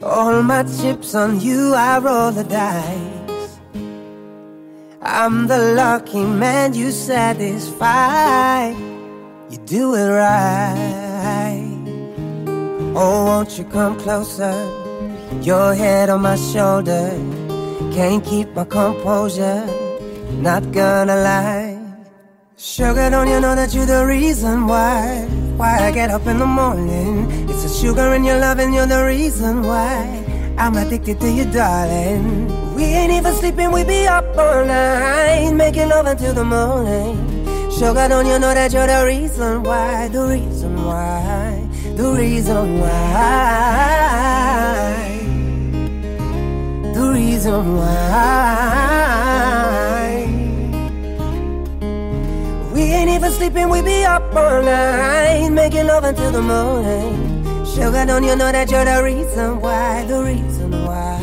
All 0.00 0.44
my 0.44 0.62
chips 0.62 1.16
on 1.16 1.40
you, 1.40 1.74
I 1.74 1.98
roll 1.98 2.30
the 2.30 2.44
dice. 2.44 3.58
I'm 5.02 5.48
the 5.48 5.58
lucky 5.74 6.24
man 6.24 6.72
you 6.72 6.92
satisfy. 6.92 8.68
You 9.50 9.58
do 9.66 9.96
it 9.96 10.08
right. 10.08 11.66
Oh, 12.94 13.24
won't 13.24 13.58
you 13.58 13.64
come 13.64 13.98
closer? 13.98 14.81
Your 15.40 15.74
head 15.74 16.10
on 16.10 16.22
my 16.22 16.36
shoulder. 16.36 17.10
Can't 17.92 18.24
keep 18.24 18.54
my 18.54 18.64
composure. 18.64 19.66
Not 20.40 20.70
gonna 20.72 21.16
lie. 21.16 21.78
Sugar, 22.56 23.10
don't 23.10 23.28
you 23.28 23.40
know 23.40 23.54
that 23.54 23.74
you're 23.74 23.86
the 23.86 24.06
reason 24.06 24.66
why? 24.66 25.26
Why 25.56 25.88
I 25.88 25.90
get 25.90 26.10
up 26.10 26.26
in 26.26 26.38
the 26.38 26.46
morning? 26.46 27.30
It's 27.48 27.62
the 27.64 27.68
sugar 27.68 28.14
in 28.14 28.24
your 28.24 28.38
love 28.38 28.58
and 28.60 28.72
you're 28.72 28.86
the 28.86 29.04
reason 29.04 29.62
why 29.62 30.24
I'm 30.56 30.76
addicted 30.76 31.18
to 31.20 31.30
you, 31.30 31.44
darling. 31.50 32.46
We 32.74 32.84
ain't 32.84 33.12
even 33.12 33.32
sleeping, 33.34 33.72
we 33.72 33.84
be 33.84 34.06
up 34.06 34.24
all 34.36 34.64
night, 34.64 35.50
making 35.52 35.88
love 35.88 36.06
until 36.06 36.34
the 36.34 36.44
morning. 36.44 37.16
Sugar, 37.70 38.06
don't 38.08 38.26
you 38.26 38.38
know 38.38 38.54
that 38.54 38.72
you're 38.72 38.86
the 38.86 39.04
reason 39.06 39.62
why, 39.64 40.08
the 40.08 40.22
reason 40.26 40.84
why, 40.84 41.68
the 41.96 42.12
reason 42.12 42.80
why, 42.80 42.88
reason 47.12 47.76
why. 47.76 49.12
We 52.72 52.82
ain't 52.82 53.10
even 53.10 53.30
sleeping, 53.32 53.68
we 53.68 53.82
be 53.82 54.04
up 54.04 54.34
all 54.34 54.62
night, 54.62 55.50
making 55.50 55.86
love 55.86 56.04
until 56.04 56.32
the 56.32 56.42
morning. 56.42 57.32
Sugar, 57.66 58.04
don't 58.06 58.24
you 58.24 58.36
know 58.36 58.50
that 58.52 58.70
you're 58.70 58.84
the 58.84 59.02
reason 59.02 59.60
why, 59.60 60.04
the 60.04 60.22
reason 60.22 60.70
why? 60.84 61.18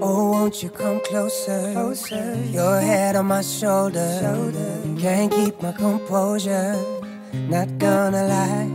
Oh, 0.00 0.30
won't 0.32 0.62
you 0.62 0.70
come 0.70 1.00
closer? 1.04 1.72
closer. 1.72 2.34
Your 2.50 2.80
head 2.80 3.14
on 3.16 3.26
my 3.26 3.42
shoulder. 3.42 4.18
shoulder. 4.20 5.00
Can't 5.00 5.30
keep 5.30 5.62
my 5.62 5.72
composure. 5.72 6.76
Not 7.32 7.78
gonna 7.78 8.24
lie. 8.26 8.70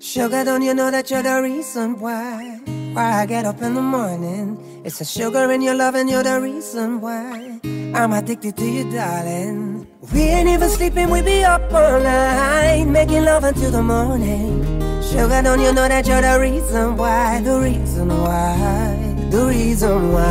Sugar, 0.00 0.44
don't 0.44 0.62
you 0.62 0.74
know 0.74 0.90
that 0.90 1.10
you're 1.10 1.22
the 1.22 1.42
reason 1.42 1.98
why? 2.00 2.60
Why 2.92 3.22
I 3.22 3.26
get 3.26 3.46
up 3.46 3.62
in 3.62 3.74
the 3.74 3.80
morning. 3.80 4.58
It's 4.84 4.98
the 4.98 5.04
sugar 5.06 5.50
in 5.50 5.62
your 5.62 5.74
love, 5.74 5.94
and 5.94 6.10
you're 6.10 6.22
the 6.22 6.38
reason 6.42 7.00
why. 7.00 7.58
I'm 7.94 8.12
addicted 8.12 8.54
to 8.58 8.66
you, 8.66 8.84
darling. 8.92 9.86
We 10.12 10.20
ain't 10.20 10.48
even 10.48 10.68
sleeping, 10.68 11.08
we 11.08 11.22
be 11.22 11.42
up 11.42 11.72
all 11.72 12.00
night, 12.00 12.84
making 12.84 13.24
love 13.24 13.44
until 13.44 13.70
the 13.70 13.82
morning. 13.82 14.62
Sugar, 15.02 15.40
don't 15.42 15.60
you 15.60 15.72
know 15.72 15.88
that 15.88 16.06
you're 16.06 16.20
the 16.20 16.38
reason 16.38 16.96
why, 16.98 17.40
the 17.40 17.60
reason 17.60 18.08
why, 18.08 19.28
the 19.30 19.46
reason 19.46 20.12
why, 20.12 20.22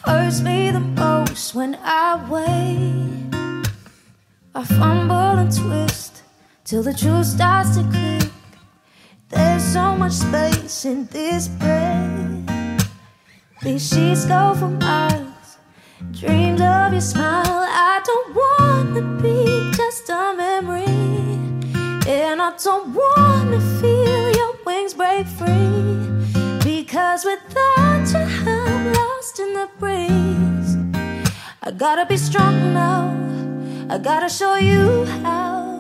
hurts 0.05 0.41
me 0.41 0.71
the 0.71 0.81
most 0.81 1.55
when 1.55 1.77
I 1.83 2.17
wait. 2.31 3.75
I 4.55 4.65
fumble 4.65 5.39
and 5.39 5.55
twist 5.55 6.18
till 6.69 6.83
the 6.83 6.93
truth 6.93 7.25
starts 7.25 7.79
to 7.79 7.83
click. 7.85 8.31
There's 9.31 9.65
so 9.65 9.97
much 9.97 10.13
space 10.13 10.85
in 10.85 11.07
this 11.07 11.49
bed. 11.49 12.47
These 13.63 13.89
sheets 13.89 14.27
go 14.27 14.55
for 14.55 14.69
miles. 14.69 15.57
Dreams 16.13 16.61
of 16.61 16.93
your 16.93 17.01
smile. 17.01 17.65
I 17.91 18.03
don't 18.05 18.31
wanna 18.43 19.03
be 19.23 19.71
just 19.79 20.11
a 20.11 20.35
memory. 20.37 20.85
And 22.07 22.43
I 22.43 22.53
don't 22.63 22.93
wanna 22.93 23.61
feel 23.81 24.37
your 24.37 24.53
wings 24.67 24.93
break 24.93 25.27
free. 25.27 25.97
Because 26.63 27.25
without 27.25 28.07
you, 28.13 28.27
I'm 28.47 28.93
lost 28.93 29.41
in 29.41 29.55
the 29.55 29.69
breeze. 29.81 30.71
I 31.63 31.71
gotta 31.71 32.05
be 32.05 32.19
strong 32.19 32.75
now. 32.75 33.17
I 33.89 33.97
gotta 33.97 34.29
show 34.29 34.57
you 34.57 35.07
how. 35.25 35.78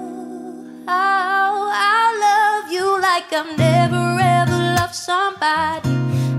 How 0.88 1.68
I 1.70 2.00
love 2.26 2.72
you 2.72 2.98
like 2.98 3.30
I've 3.30 3.58
never 3.58 4.04
ever 4.18 4.58
loved 4.78 4.94
somebody. 4.94 5.90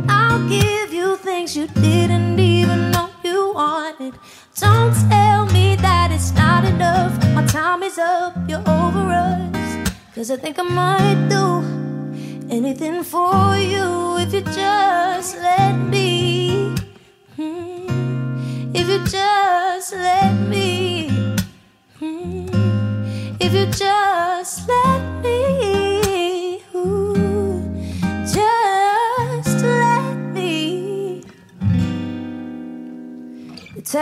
I'll 0.10 0.41
give 0.50 0.91
you 0.91 1.18
things 1.18 1.56
you 1.56 1.68
didn't 1.68 2.39
even 2.39 2.89
know 2.89 3.12
you 3.24 3.54
wanted. 3.54 4.16
Don't 4.60 4.95
tell 5.12 5.45
me 5.54 5.76
that 5.76 6.10
it's 6.12 6.32
not 6.32 6.66
enough. 6.66 7.14
My 7.36 7.45
time 7.45 7.84
is 7.84 8.00
up, 8.00 8.34
you're 8.47 8.68
over 8.68 9.04
us. 9.12 9.91
Cause 10.16 10.32
I 10.32 10.38
think 10.38 10.58
I 10.58 10.64
might 10.64 11.28
do 11.30 11.45
anything 12.50 13.04
for 13.04 13.56
you 13.56 14.18
if 14.18 14.34
you 14.34 14.41
just 14.41 15.38
let 15.43 15.49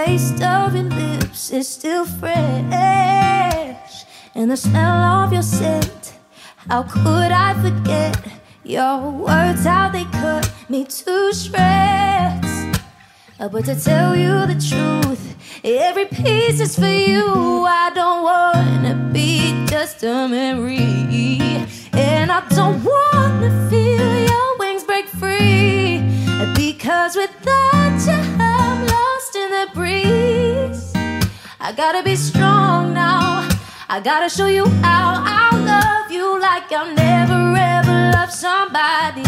taste 0.07 0.41
of 0.41 0.73
your 0.73 0.85
lips 0.85 1.51
is 1.51 1.67
still 1.67 2.05
fresh, 2.05 3.95
and 4.33 4.49
the 4.49 4.55
smell 4.55 4.99
of 5.19 5.33
your 5.33 5.41
scent. 5.41 6.13
How 6.69 6.83
could 6.83 7.31
I 7.47 7.49
forget 7.65 8.15
your 8.63 8.95
words? 9.25 9.65
How 9.65 9.89
they 9.89 10.05
cut 10.05 10.49
me 10.69 10.85
to 10.99 11.33
shreds. 11.41 12.53
Uh, 13.39 13.49
But 13.53 13.65
to 13.65 13.75
tell 13.89 14.15
you 14.23 14.33
the 14.51 14.59
truth, 14.69 15.23
every 15.63 16.05
piece 16.05 16.59
is 16.65 16.73
for 16.81 16.95
you. 17.11 17.25
I 17.83 17.87
don't 17.99 18.21
wanna 18.31 18.93
be 19.17 19.31
just 19.73 20.03
a 20.03 20.17
memory, 20.37 21.67
and 21.91 22.27
I 22.31 22.41
don't 22.57 22.79
wanna 22.91 23.51
feel 23.69 24.09
your 24.29 24.49
wings 24.61 24.83
break 24.89 25.07
free. 25.21 26.01
Because 26.55 27.13
without 27.23 27.99
you, 28.09 28.56
the 29.57 29.71
breeze. 29.73 30.93
I 31.59 31.71
gotta 31.75 32.03
be 32.03 32.15
strong 32.15 32.93
now. 32.93 33.47
I 33.89 33.99
gotta 33.99 34.29
show 34.29 34.47
you 34.47 34.65
how 34.85 35.23
I'll 35.37 35.59
love 35.75 36.11
you 36.11 36.39
like 36.39 36.71
I'll 36.71 36.93
never 36.93 37.41
ever 37.75 37.97
love 38.15 38.31
somebody. 38.31 39.25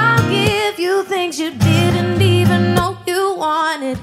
I'll 0.00 0.24
give 0.30 0.78
you 0.80 1.04
things 1.04 1.38
you 1.38 1.50
didn't 1.52 2.20
even 2.20 2.74
know 2.74 2.98
you 3.06 3.34
wanted. 3.36 3.98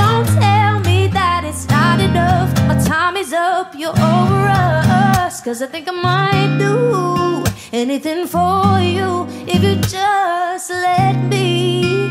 Don't 0.00 0.26
tell 0.42 0.74
me 0.88 1.08
that 1.18 1.42
it's 1.44 1.68
not 1.68 1.98
enough. 2.00 2.50
My 2.68 2.78
time 2.94 3.16
is 3.16 3.32
up, 3.32 3.74
you're 3.74 3.98
over 4.14 4.42
us. 4.46 5.40
Cause 5.40 5.60
I 5.62 5.66
think 5.66 5.88
I 5.88 5.96
might 6.10 6.52
do 6.58 7.44
anything 7.72 8.26
for 8.26 8.78
you 8.96 9.26
if 9.54 9.60
you 9.66 9.74
just 9.98 10.70
let 10.70 11.16
me. 11.32 12.10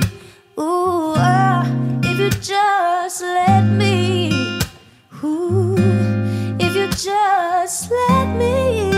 Ooh, 0.59 1.13
if 1.15 1.88
just 2.41 3.21
let 3.21 3.63
me. 3.63 4.31
Ooh, 5.23 5.75
if 6.59 6.75
you 6.75 6.87
just 6.89 7.91
let 7.91 8.37
me. 8.37 8.88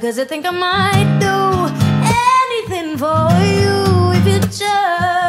Cause 0.00 0.18
I 0.18 0.24
think 0.26 0.44
I 0.46 0.50
might 0.50 1.18
do 1.18 1.36
anything 2.68 2.98
for 2.98 3.30
you 3.42 4.12
if 4.12 4.26
you 4.26 4.38
just, 4.40 5.25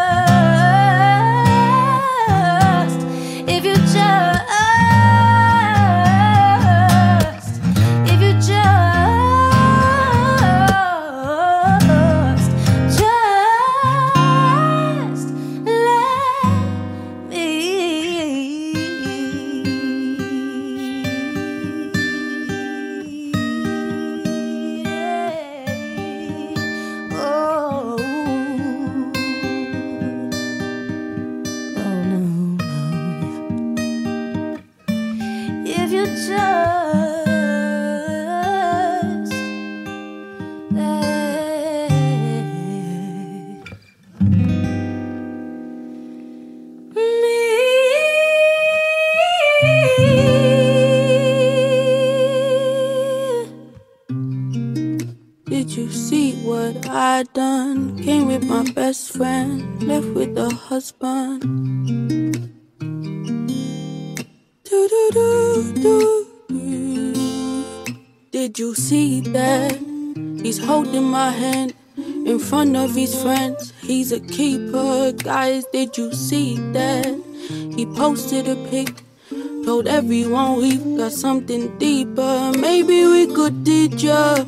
left 59.20 60.08
with 60.14 60.38
a 60.38 60.50
husband. 60.54 61.42
Do 64.64 64.88
do 64.90 65.10
do 65.14 65.74
do. 65.74 66.28
Did 68.32 68.60
you 68.60 68.76
see 68.76 69.22
that? 69.22 69.78
He's 70.44 70.60
holding 70.64 71.04
my 71.04 71.32
hand 71.32 71.74
in 71.98 72.38
front 72.40 72.76
of 72.78 72.94
his 72.94 73.20
friends. 73.22 73.74
He's 73.82 74.12
a 74.12 74.20
keeper, 74.20 75.12
guys. 75.14 75.66
Did 75.74 75.98
you 75.98 76.14
see 76.14 76.58
that? 76.74 77.08
He 77.76 77.86
posted 77.86 78.48
a 78.48 78.56
pic, 78.70 79.02
told 79.66 79.88
everyone 79.88 80.58
we've 80.58 80.98
got 80.98 81.12
something 81.12 81.76
deeper. 81.80 82.52
Maybe 82.58 83.06
we 83.08 83.26
could 83.28 83.66
teach 83.66 84.04
ya 84.04 84.46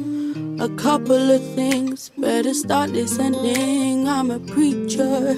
a 0.60 0.70
couple 0.76 1.32
of 1.32 1.42
things. 1.56 2.12
Better 2.18 2.54
start 2.54 2.90
listening. 2.90 4.08
I'm 4.08 4.30
a 4.30 4.40
preacher. 4.40 5.36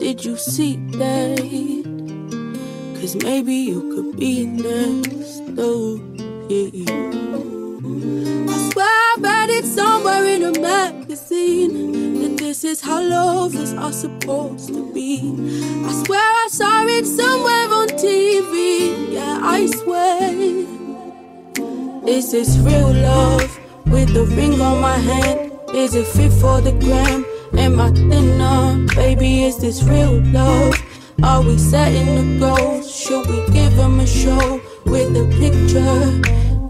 Did 0.00 0.24
you 0.24 0.36
see 0.36 0.76
that? 0.98 1.38
Cause 3.00 3.14
maybe 3.16 3.54
you 3.54 3.80
could 3.94 4.18
be 4.18 4.46
next. 4.46 5.42
Oh, 5.58 6.00
yeah. 6.48 6.90
I 8.52 8.70
swear 8.72 8.86
I 8.86 9.16
read 9.20 9.50
it 9.50 9.64
somewhere 9.64 10.24
in 10.24 10.42
a 10.42 10.60
magazine 10.60 12.20
that 12.20 12.38
this 12.38 12.64
is 12.64 12.80
how 12.80 13.00
lovers 13.00 13.74
are 13.74 13.92
supposed 13.92 14.68
to 14.68 14.92
be. 14.92 15.20
I 15.86 16.02
swear 16.04 16.20
I 16.20 16.48
saw 16.50 16.84
it 16.86 17.06
somewhere 17.06 17.68
on 17.78 17.88
TV. 17.90 19.12
Yeah, 19.12 19.38
I 19.40 19.66
swear. 19.66 20.34
Is 22.08 22.32
this 22.32 22.58
real 22.58 22.92
love 22.92 23.63
with 23.86 24.14
the 24.14 24.24
ring 24.36 24.60
on 24.60 24.80
my 24.80 24.96
hand? 24.96 25.52
Is 25.74 25.94
it 25.94 26.06
fit 26.06 26.32
for 26.32 26.60
the 26.60 26.72
gram? 26.72 27.24
Am 27.56 27.80
I 27.80 27.90
thinner? 27.90 28.86
Baby, 28.94 29.44
is 29.44 29.58
this 29.58 29.82
real 29.82 30.20
love? 30.32 30.74
Are 31.22 31.42
we 31.42 31.58
setting 31.58 32.14
the 32.16 32.38
goals? 32.38 32.94
Should 32.94 33.26
we 33.28 33.44
give 33.52 33.76
them 33.76 34.00
a 34.00 34.06
show 34.06 34.60
with 34.84 35.16
a 35.16 35.26
picture? 35.38 36.20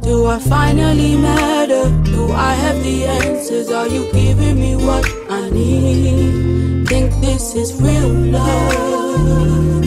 Do 0.02 0.26
I 0.26 0.38
finally 0.38 1.16
matter? 1.16 1.90
Do 2.04 2.32
I 2.32 2.52
have 2.54 2.82
the 2.82 3.06
answers? 3.06 3.70
Are 3.70 3.88
you 3.88 4.10
giving 4.12 4.56
me 4.60 4.76
what 4.76 5.06
I 5.30 5.48
need? 5.50 6.88
Think 6.88 7.12
this 7.20 7.54
is 7.54 7.80
real 7.80 8.08
love? 8.08 9.80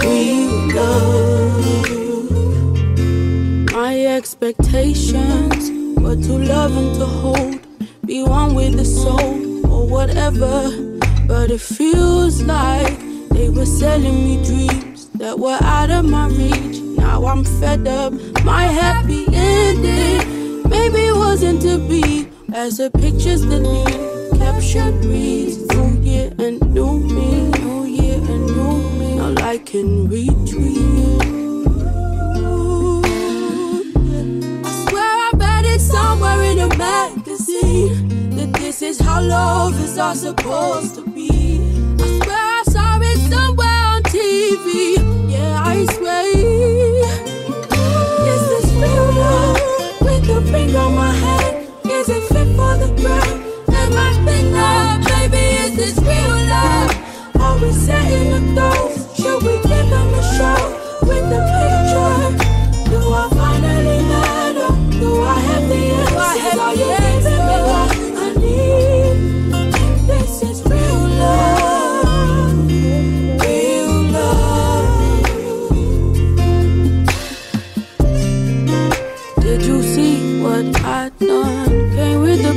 Real 0.00 0.74
love. 0.74 1.60
My 3.72 4.06
expectations 4.06 5.79
were 6.00 6.16
to 6.16 6.32
love 6.32 6.76
and 6.76 6.94
to 6.96 7.06
hold, 7.06 7.60
be 8.06 8.22
one 8.22 8.54
with 8.54 8.76
the 8.76 8.84
soul 8.84 9.66
or 9.72 9.86
whatever. 9.86 10.70
But 11.26 11.50
it 11.50 11.60
feels 11.60 12.42
like 12.42 12.98
they 13.30 13.48
were 13.50 13.66
selling 13.66 14.24
me 14.24 14.42
dreams 14.44 15.08
that 15.20 15.38
were 15.38 15.58
out 15.60 15.90
of 15.90 16.04
my 16.04 16.26
reach 16.28 16.80
now 17.20 17.26
I'm 17.26 17.44
fed 17.44 17.88
up. 17.88 18.12
My 18.44 18.64
happy 18.64 19.26
ending 19.32 20.68
maybe 20.68 21.10
wasn't 21.12 21.60
to 21.62 21.78
be. 21.88 22.28
As 22.52 22.78
the 22.78 22.90
pictures 22.90 23.42
that 23.46 23.60
need 23.60 24.38
captured 24.38 25.04
reads 25.04 25.58
New 25.74 26.00
year 26.02 26.32
and 26.38 26.60
new 26.74 26.98
me, 27.00 27.50
new 27.62 27.84
year 27.84 28.16
and 28.16 28.46
new 28.46 28.76
me. 28.98 29.14
Now 29.16 29.34
I 29.46 29.58
can 29.58 30.08
retweet. 30.08 30.89
In 36.60 36.72
a 36.72 36.76
magazine 36.76 38.30
that 38.36 38.52
this 38.54 38.82
is 38.82 39.00
how 39.00 39.20
lovers 39.22 39.98
are 39.98 40.14
supposed 40.14 40.94
to 40.96 41.02
be. 41.10 41.60
I 41.98 42.06
swear 42.22 42.46
I 42.58 42.62
saw 42.66 42.98
it 43.00 43.18
somewhere 43.32 43.84
on 43.94 44.02
TV. 44.04 45.30
Yeah, 45.30 45.62
I 45.64 45.86
swear. 45.94 46.20
ring 50.52 50.76
on 50.76 50.94
my 50.94 51.12
head. 51.12 51.68
Is 51.84 52.08
it 52.08 52.22
fit 52.24 52.48
for 52.56 52.76
the 52.82 52.88
ground? 53.00 53.38
Am 53.80 53.92
I 53.92 54.10
thinner? 54.24 55.00
Baby, 55.08 55.44
is 55.64 55.76
this 55.76 55.98
real 55.98 56.36
love? 56.52 56.92
Are 57.40 57.58
we 57.62 57.70
setting 57.72 58.30
the 58.34 58.40
goals? 58.60 59.16
Should 59.16 59.42
we 59.42 59.54
give 59.68 59.88
them 59.94 60.14
a 60.14 60.22
show 60.36 60.60
with 61.06 61.24
the 61.30 61.40
picture? 61.52 61.79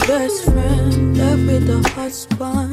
Best 0.07 0.45
friend, 0.45 1.18
left 1.18 1.45
with 1.47 1.68
the 1.68 1.89
husband. 1.89 2.72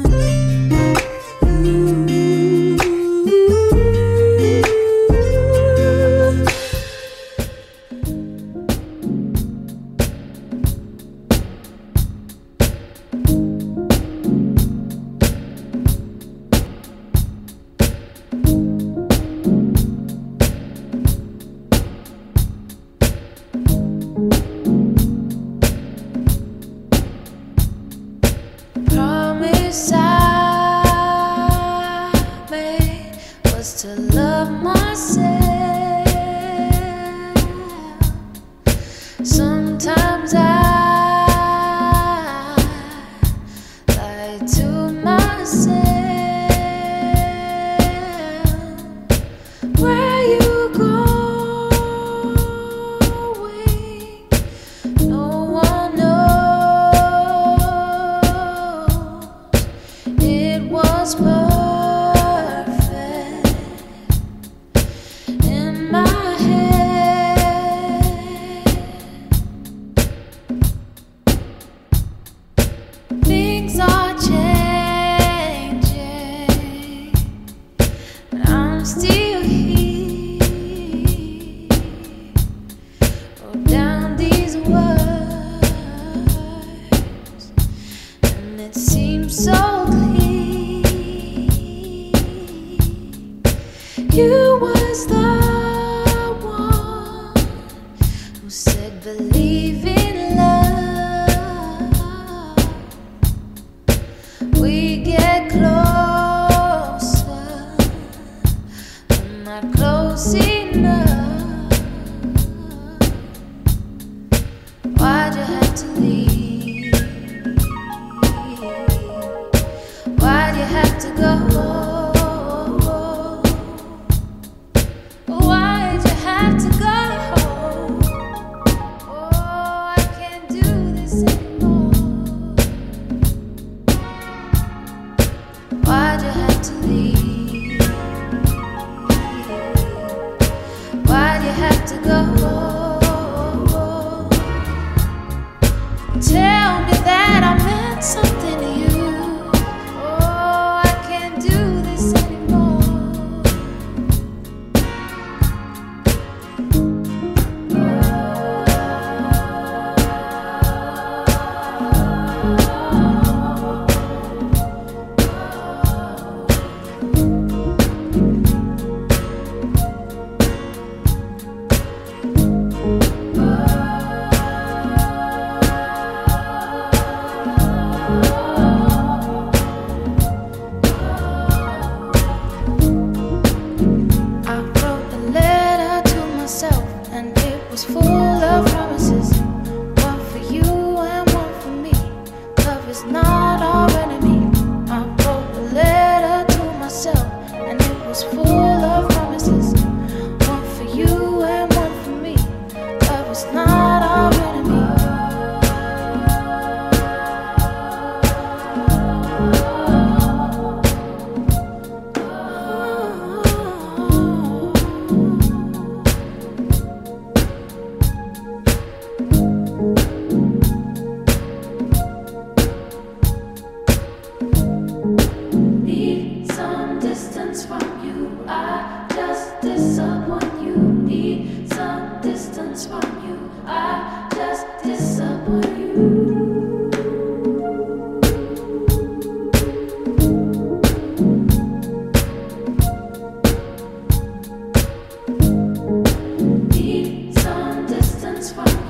satisfied. 248.53 248.80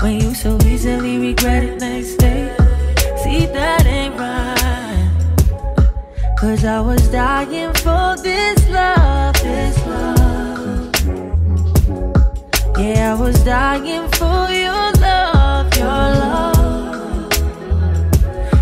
When 0.00 0.20
you 0.20 0.34
so 0.34 0.58
easily 0.66 1.18
regret 1.18 1.64
it 1.64 1.80
next 1.80 2.16
day? 2.16 2.54
See 3.22 3.46
that 3.46 3.86
ain't 3.86 4.14
right. 4.18 5.10
Cause 6.38 6.64
I 6.64 6.80
was 6.80 7.08
dying 7.08 7.72
for 7.74 8.16
this 8.22 8.68
love, 8.68 9.34
this 9.34 9.76
love. 9.86 10.94
Yeah, 12.78 13.14
I 13.14 13.20
was 13.20 13.42
dying 13.42 14.08
for 14.12 14.48
your 14.50 14.92
love, 15.00 15.74
your 15.76 15.86
love. 15.86 17.32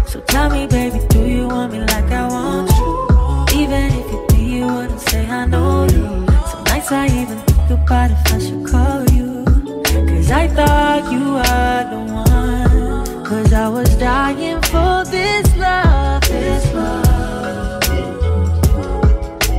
So 0.08 0.20
tell 0.20 0.50
me, 0.50 0.66
baby, 0.66 1.00
do 1.08 1.26
you 1.26 1.48
want 1.48 1.72
me 1.72 1.80
like 1.80 2.10
I 2.12 2.28
want 2.28 2.70
you? 2.78 3.60
Even 3.60 3.90
if 3.92 4.12
you 4.12 4.26
do, 4.28 4.36
you 4.36 4.66
wouldn't 4.66 5.00
say 5.00 5.26
I 5.26 5.46
know 5.46 5.84
you. 5.84 6.26
Some 6.46 6.64
nights 6.64 6.92
I 6.92 7.06
even 7.06 7.38
think 7.38 7.70
about 7.70 8.10
if 8.12 8.32
I 8.32 8.38
should 8.38 8.63
dying 14.04 14.60
for 14.64 15.02
this 15.10 15.56
love, 15.56 16.20
this 16.28 16.74
love. 16.74 17.82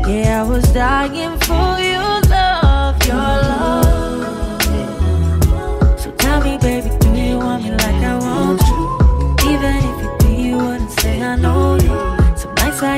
Yeah, 0.07 0.43
I 0.43 0.47
was 0.47 0.63
dying 0.71 1.35
for 1.39 1.79
your 1.91 2.21
love, 2.29 2.95
your 3.07 3.33
love. 3.49 4.61
So 5.99 6.11
tell 6.11 6.43
me, 6.43 6.59
baby, 6.59 6.91
do 6.99 7.09
you 7.15 7.39
want 7.39 7.63
me 7.63 7.71
like 7.71 8.01
I 8.11 8.19
want 8.19 8.61
you? 8.69 8.79
Even 9.51 9.77
if 9.89 9.95
you 10.03 10.09
do, 10.19 10.29
you 10.43 10.57
wouldn't 10.57 10.91
say 10.91 11.23
I 11.23 11.35
know 11.37 11.73
you. 11.85 11.97
Some 12.37 12.53
nights 12.59 12.83
I 12.83 12.97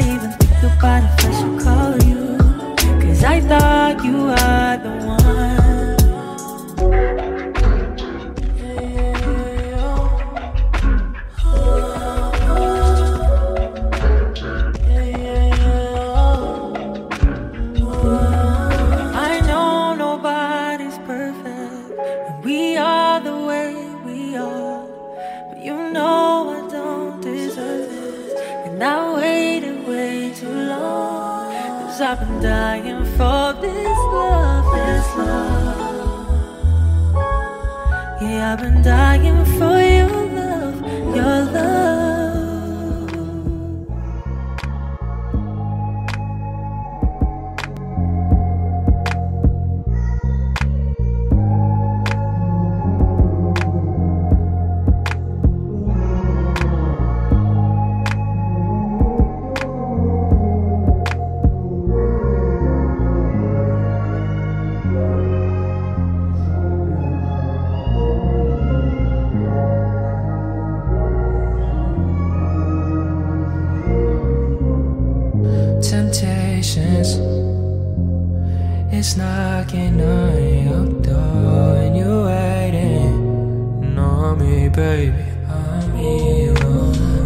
knocking 79.17 79.99
on 79.99 80.63
your 80.67 81.01
door 81.01 81.77
and 81.77 81.97
you're 81.97 82.25
waiting 82.25 83.97
on 83.97 84.37
me, 84.37 84.69
baby. 84.69 85.23
I'm 85.49 85.95
here. 85.95 86.53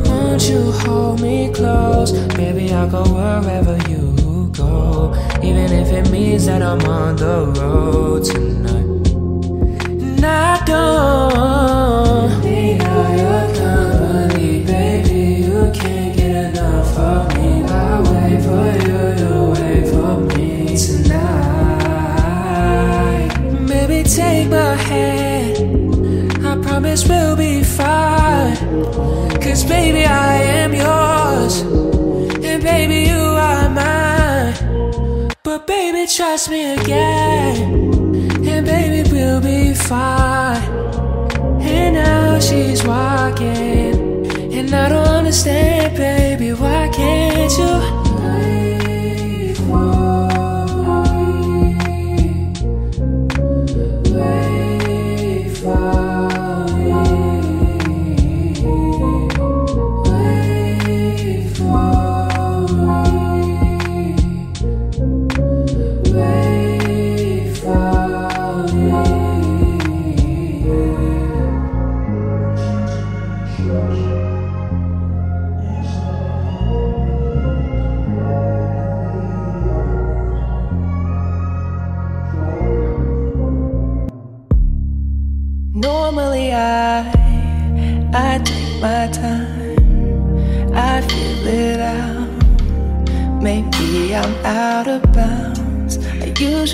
Won't 0.05 0.49
you 0.49 0.71
hold 0.71 1.21
me 1.21 1.51
close? 1.53 2.13
Baby, 2.35 2.73
I'll 2.73 2.89
go 2.89 3.03
wherever 3.03 3.77
you 3.89 4.51
go. 4.55 5.13
Even 5.43 5.71
if 5.73 5.91
it 5.91 6.09
means 6.09 6.45
that 6.45 6.61
I'm 6.61 6.81
on 6.87 7.17
the 7.17 7.47
road 7.59 8.23
tonight. 8.23 9.07
And 9.85 10.25
I 10.25 10.63
don't 10.65 11.60
Cause 29.51 29.65
baby, 29.65 30.05
I 30.05 30.35
am 30.61 30.73
yours. 30.73 31.59
And 32.41 32.63
baby, 32.63 33.09
you 33.09 33.19
are 33.19 33.69
mine. 33.69 35.29
But 35.43 35.67
baby, 35.67 36.07
trust 36.07 36.49
me 36.49 36.75
again. 36.75 37.91
And 38.47 38.65
baby, 38.65 39.11
we'll 39.11 39.41
be 39.41 39.73
fine. 39.73 40.63
And 41.59 41.95
now 41.95 42.39
she's 42.39 42.81
walking. 42.85 44.25
And 44.53 44.73
I 44.73 44.87
don't 44.87 45.05
understand, 45.05 45.97
baby, 45.97 46.53
why 46.53 46.87
can't 46.87 47.51
you 47.57 48.00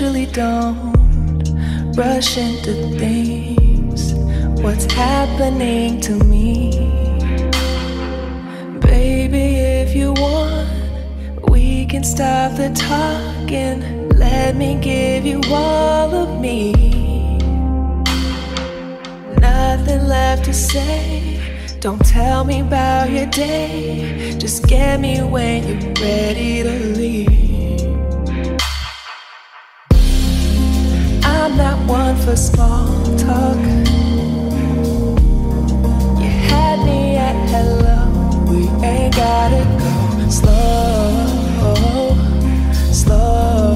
usually 0.00 0.26
don't 0.26 1.42
rush 1.96 2.38
into 2.38 2.72
things. 2.98 4.14
What's 4.62 4.84
happening 4.92 6.00
to 6.02 6.12
me? 6.12 6.70
Baby, 8.78 9.56
if 9.56 9.96
you 9.96 10.12
want, 10.12 11.50
we 11.50 11.84
can 11.86 12.04
stop 12.04 12.56
the 12.56 12.70
talking. 12.76 14.08
Let 14.10 14.54
me 14.54 14.78
give 14.80 15.26
you 15.26 15.40
all 15.48 16.14
of 16.14 16.40
me. 16.40 16.74
Nothing 19.40 20.06
left 20.06 20.44
to 20.44 20.54
say. 20.54 21.40
Don't 21.80 22.04
tell 22.06 22.44
me 22.44 22.60
about 22.60 23.10
your 23.10 23.26
day. 23.26 24.36
Just 24.38 24.68
get 24.68 25.00
me 25.00 25.22
when 25.22 25.66
you're 25.66 25.92
ready 25.94 26.62
to 26.62 26.78
leave. 26.96 27.47
Not 31.58 31.78
one 31.88 32.14
for 32.16 32.36
small 32.36 32.86
talk. 33.16 33.56
You 36.22 36.30
had 36.46 36.78
me 36.86 37.16
at 37.16 37.34
hello. 37.50 37.98
We 38.48 38.68
ain't 38.86 39.16
gotta 39.16 39.64
go 39.82 39.92
slow, 40.30 42.14
slow, 42.92 43.74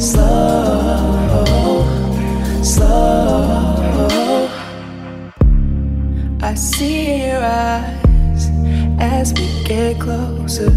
slow, 0.00 1.86
slow. 2.62 4.48
I 6.42 6.54
see 6.54 7.26
your 7.26 7.44
eyes 7.44 8.50
as 8.98 9.32
we 9.34 9.46
get 9.64 10.00
closer. 10.00 10.72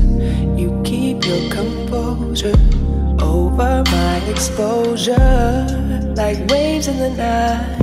You 0.56 0.80
keep 0.86 1.26
your 1.26 1.50
composure 1.50 2.56
over 3.26 3.84
my 3.92 4.18
exposure, 4.30 5.66
like 6.16 6.38
waves 6.50 6.88
in 6.88 6.98
the 6.98 7.10
night. 7.10 7.82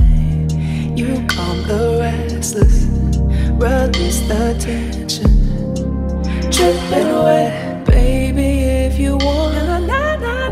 You 0.97 1.25
calm 1.27 1.57
the 1.67 1.97
restless, 1.99 2.85
release 3.65 4.21
the 4.27 4.55
tension, 4.59 5.33
dripping 6.51 7.13
wet, 7.23 7.85
baby. 7.85 8.51
If 8.87 8.99
you 8.99 9.17
want, 9.17 9.53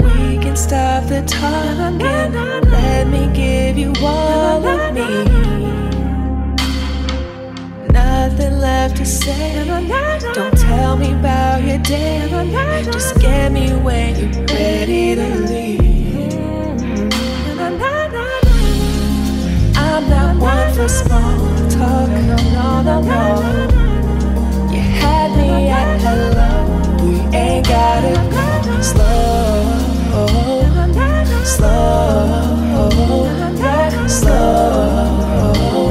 we 0.04 0.38
can 0.44 0.56
stop 0.56 1.06
the 1.06 1.22
talking. 1.26 2.34
Let 2.72 3.08
me 3.08 3.24
give 3.34 3.78
you 3.78 3.94
all 4.02 4.66
of 4.66 4.94
me. 4.94 5.81
Nothing 7.94 8.60
left 8.60 8.98
to 8.98 9.06
say. 9.06 9.66
Don't 10.34 10.58
tell 10.58 10.98
me 10.98 11.14
about 11.14 11.64
your 11.64 11.78
day. 11.80 12.28
Just 12.86 13.20
get 13.20 13.52
me 13.52 13.72
when 13.74 14.16
you're 14.16 14.46
ready 14.46 15.16
to 15.16 15.28
leave. 15.50 16.34
I'm 19.76 20.10
not 20.10 20.38
one 20.38 20.74
for 20.74 20.88
small 20.88 21.70
talk. 21.70 22.10
No, 22.10 22.36
no, 22.82 22.82
no, 22.82 23.02
no. 23.02 23.24
You 24.72 24.82
had 24.82 25.32
me 25.38 25.70
at 25.70 26.02
hello. 26.02 26.50
We 27.04 27.16
ain't 27.38 27.68
gotta 27.68 28.14
go 28.32 28.82
slow, 28.82 29.66
slow, 31.44 32.90
slow, 33.50 34.08
slow. 34.08 35.91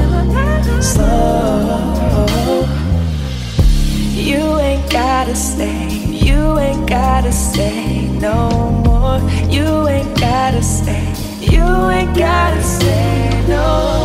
You 4.13 4.59
ain't 4.59 4.89
gotta 4.91 5.35
stay, 5.35 5.89
you 6.09 6.59
ain't 6.59 6.87
gotta 6.87 7.31
stay 7.31 8.07
no 8.19 8.49
more. 8.85 9.19
You 9.49 9.87
ain't 9.87 10.19
gotta 10.19 10.61
stay, 10.61 11.13
you 11.39 11.63
ain't 11.89 12.15
gotta 12.15 12.61
stay 12.63 13.45
no 13.47 13.95
more. 13.95 14.00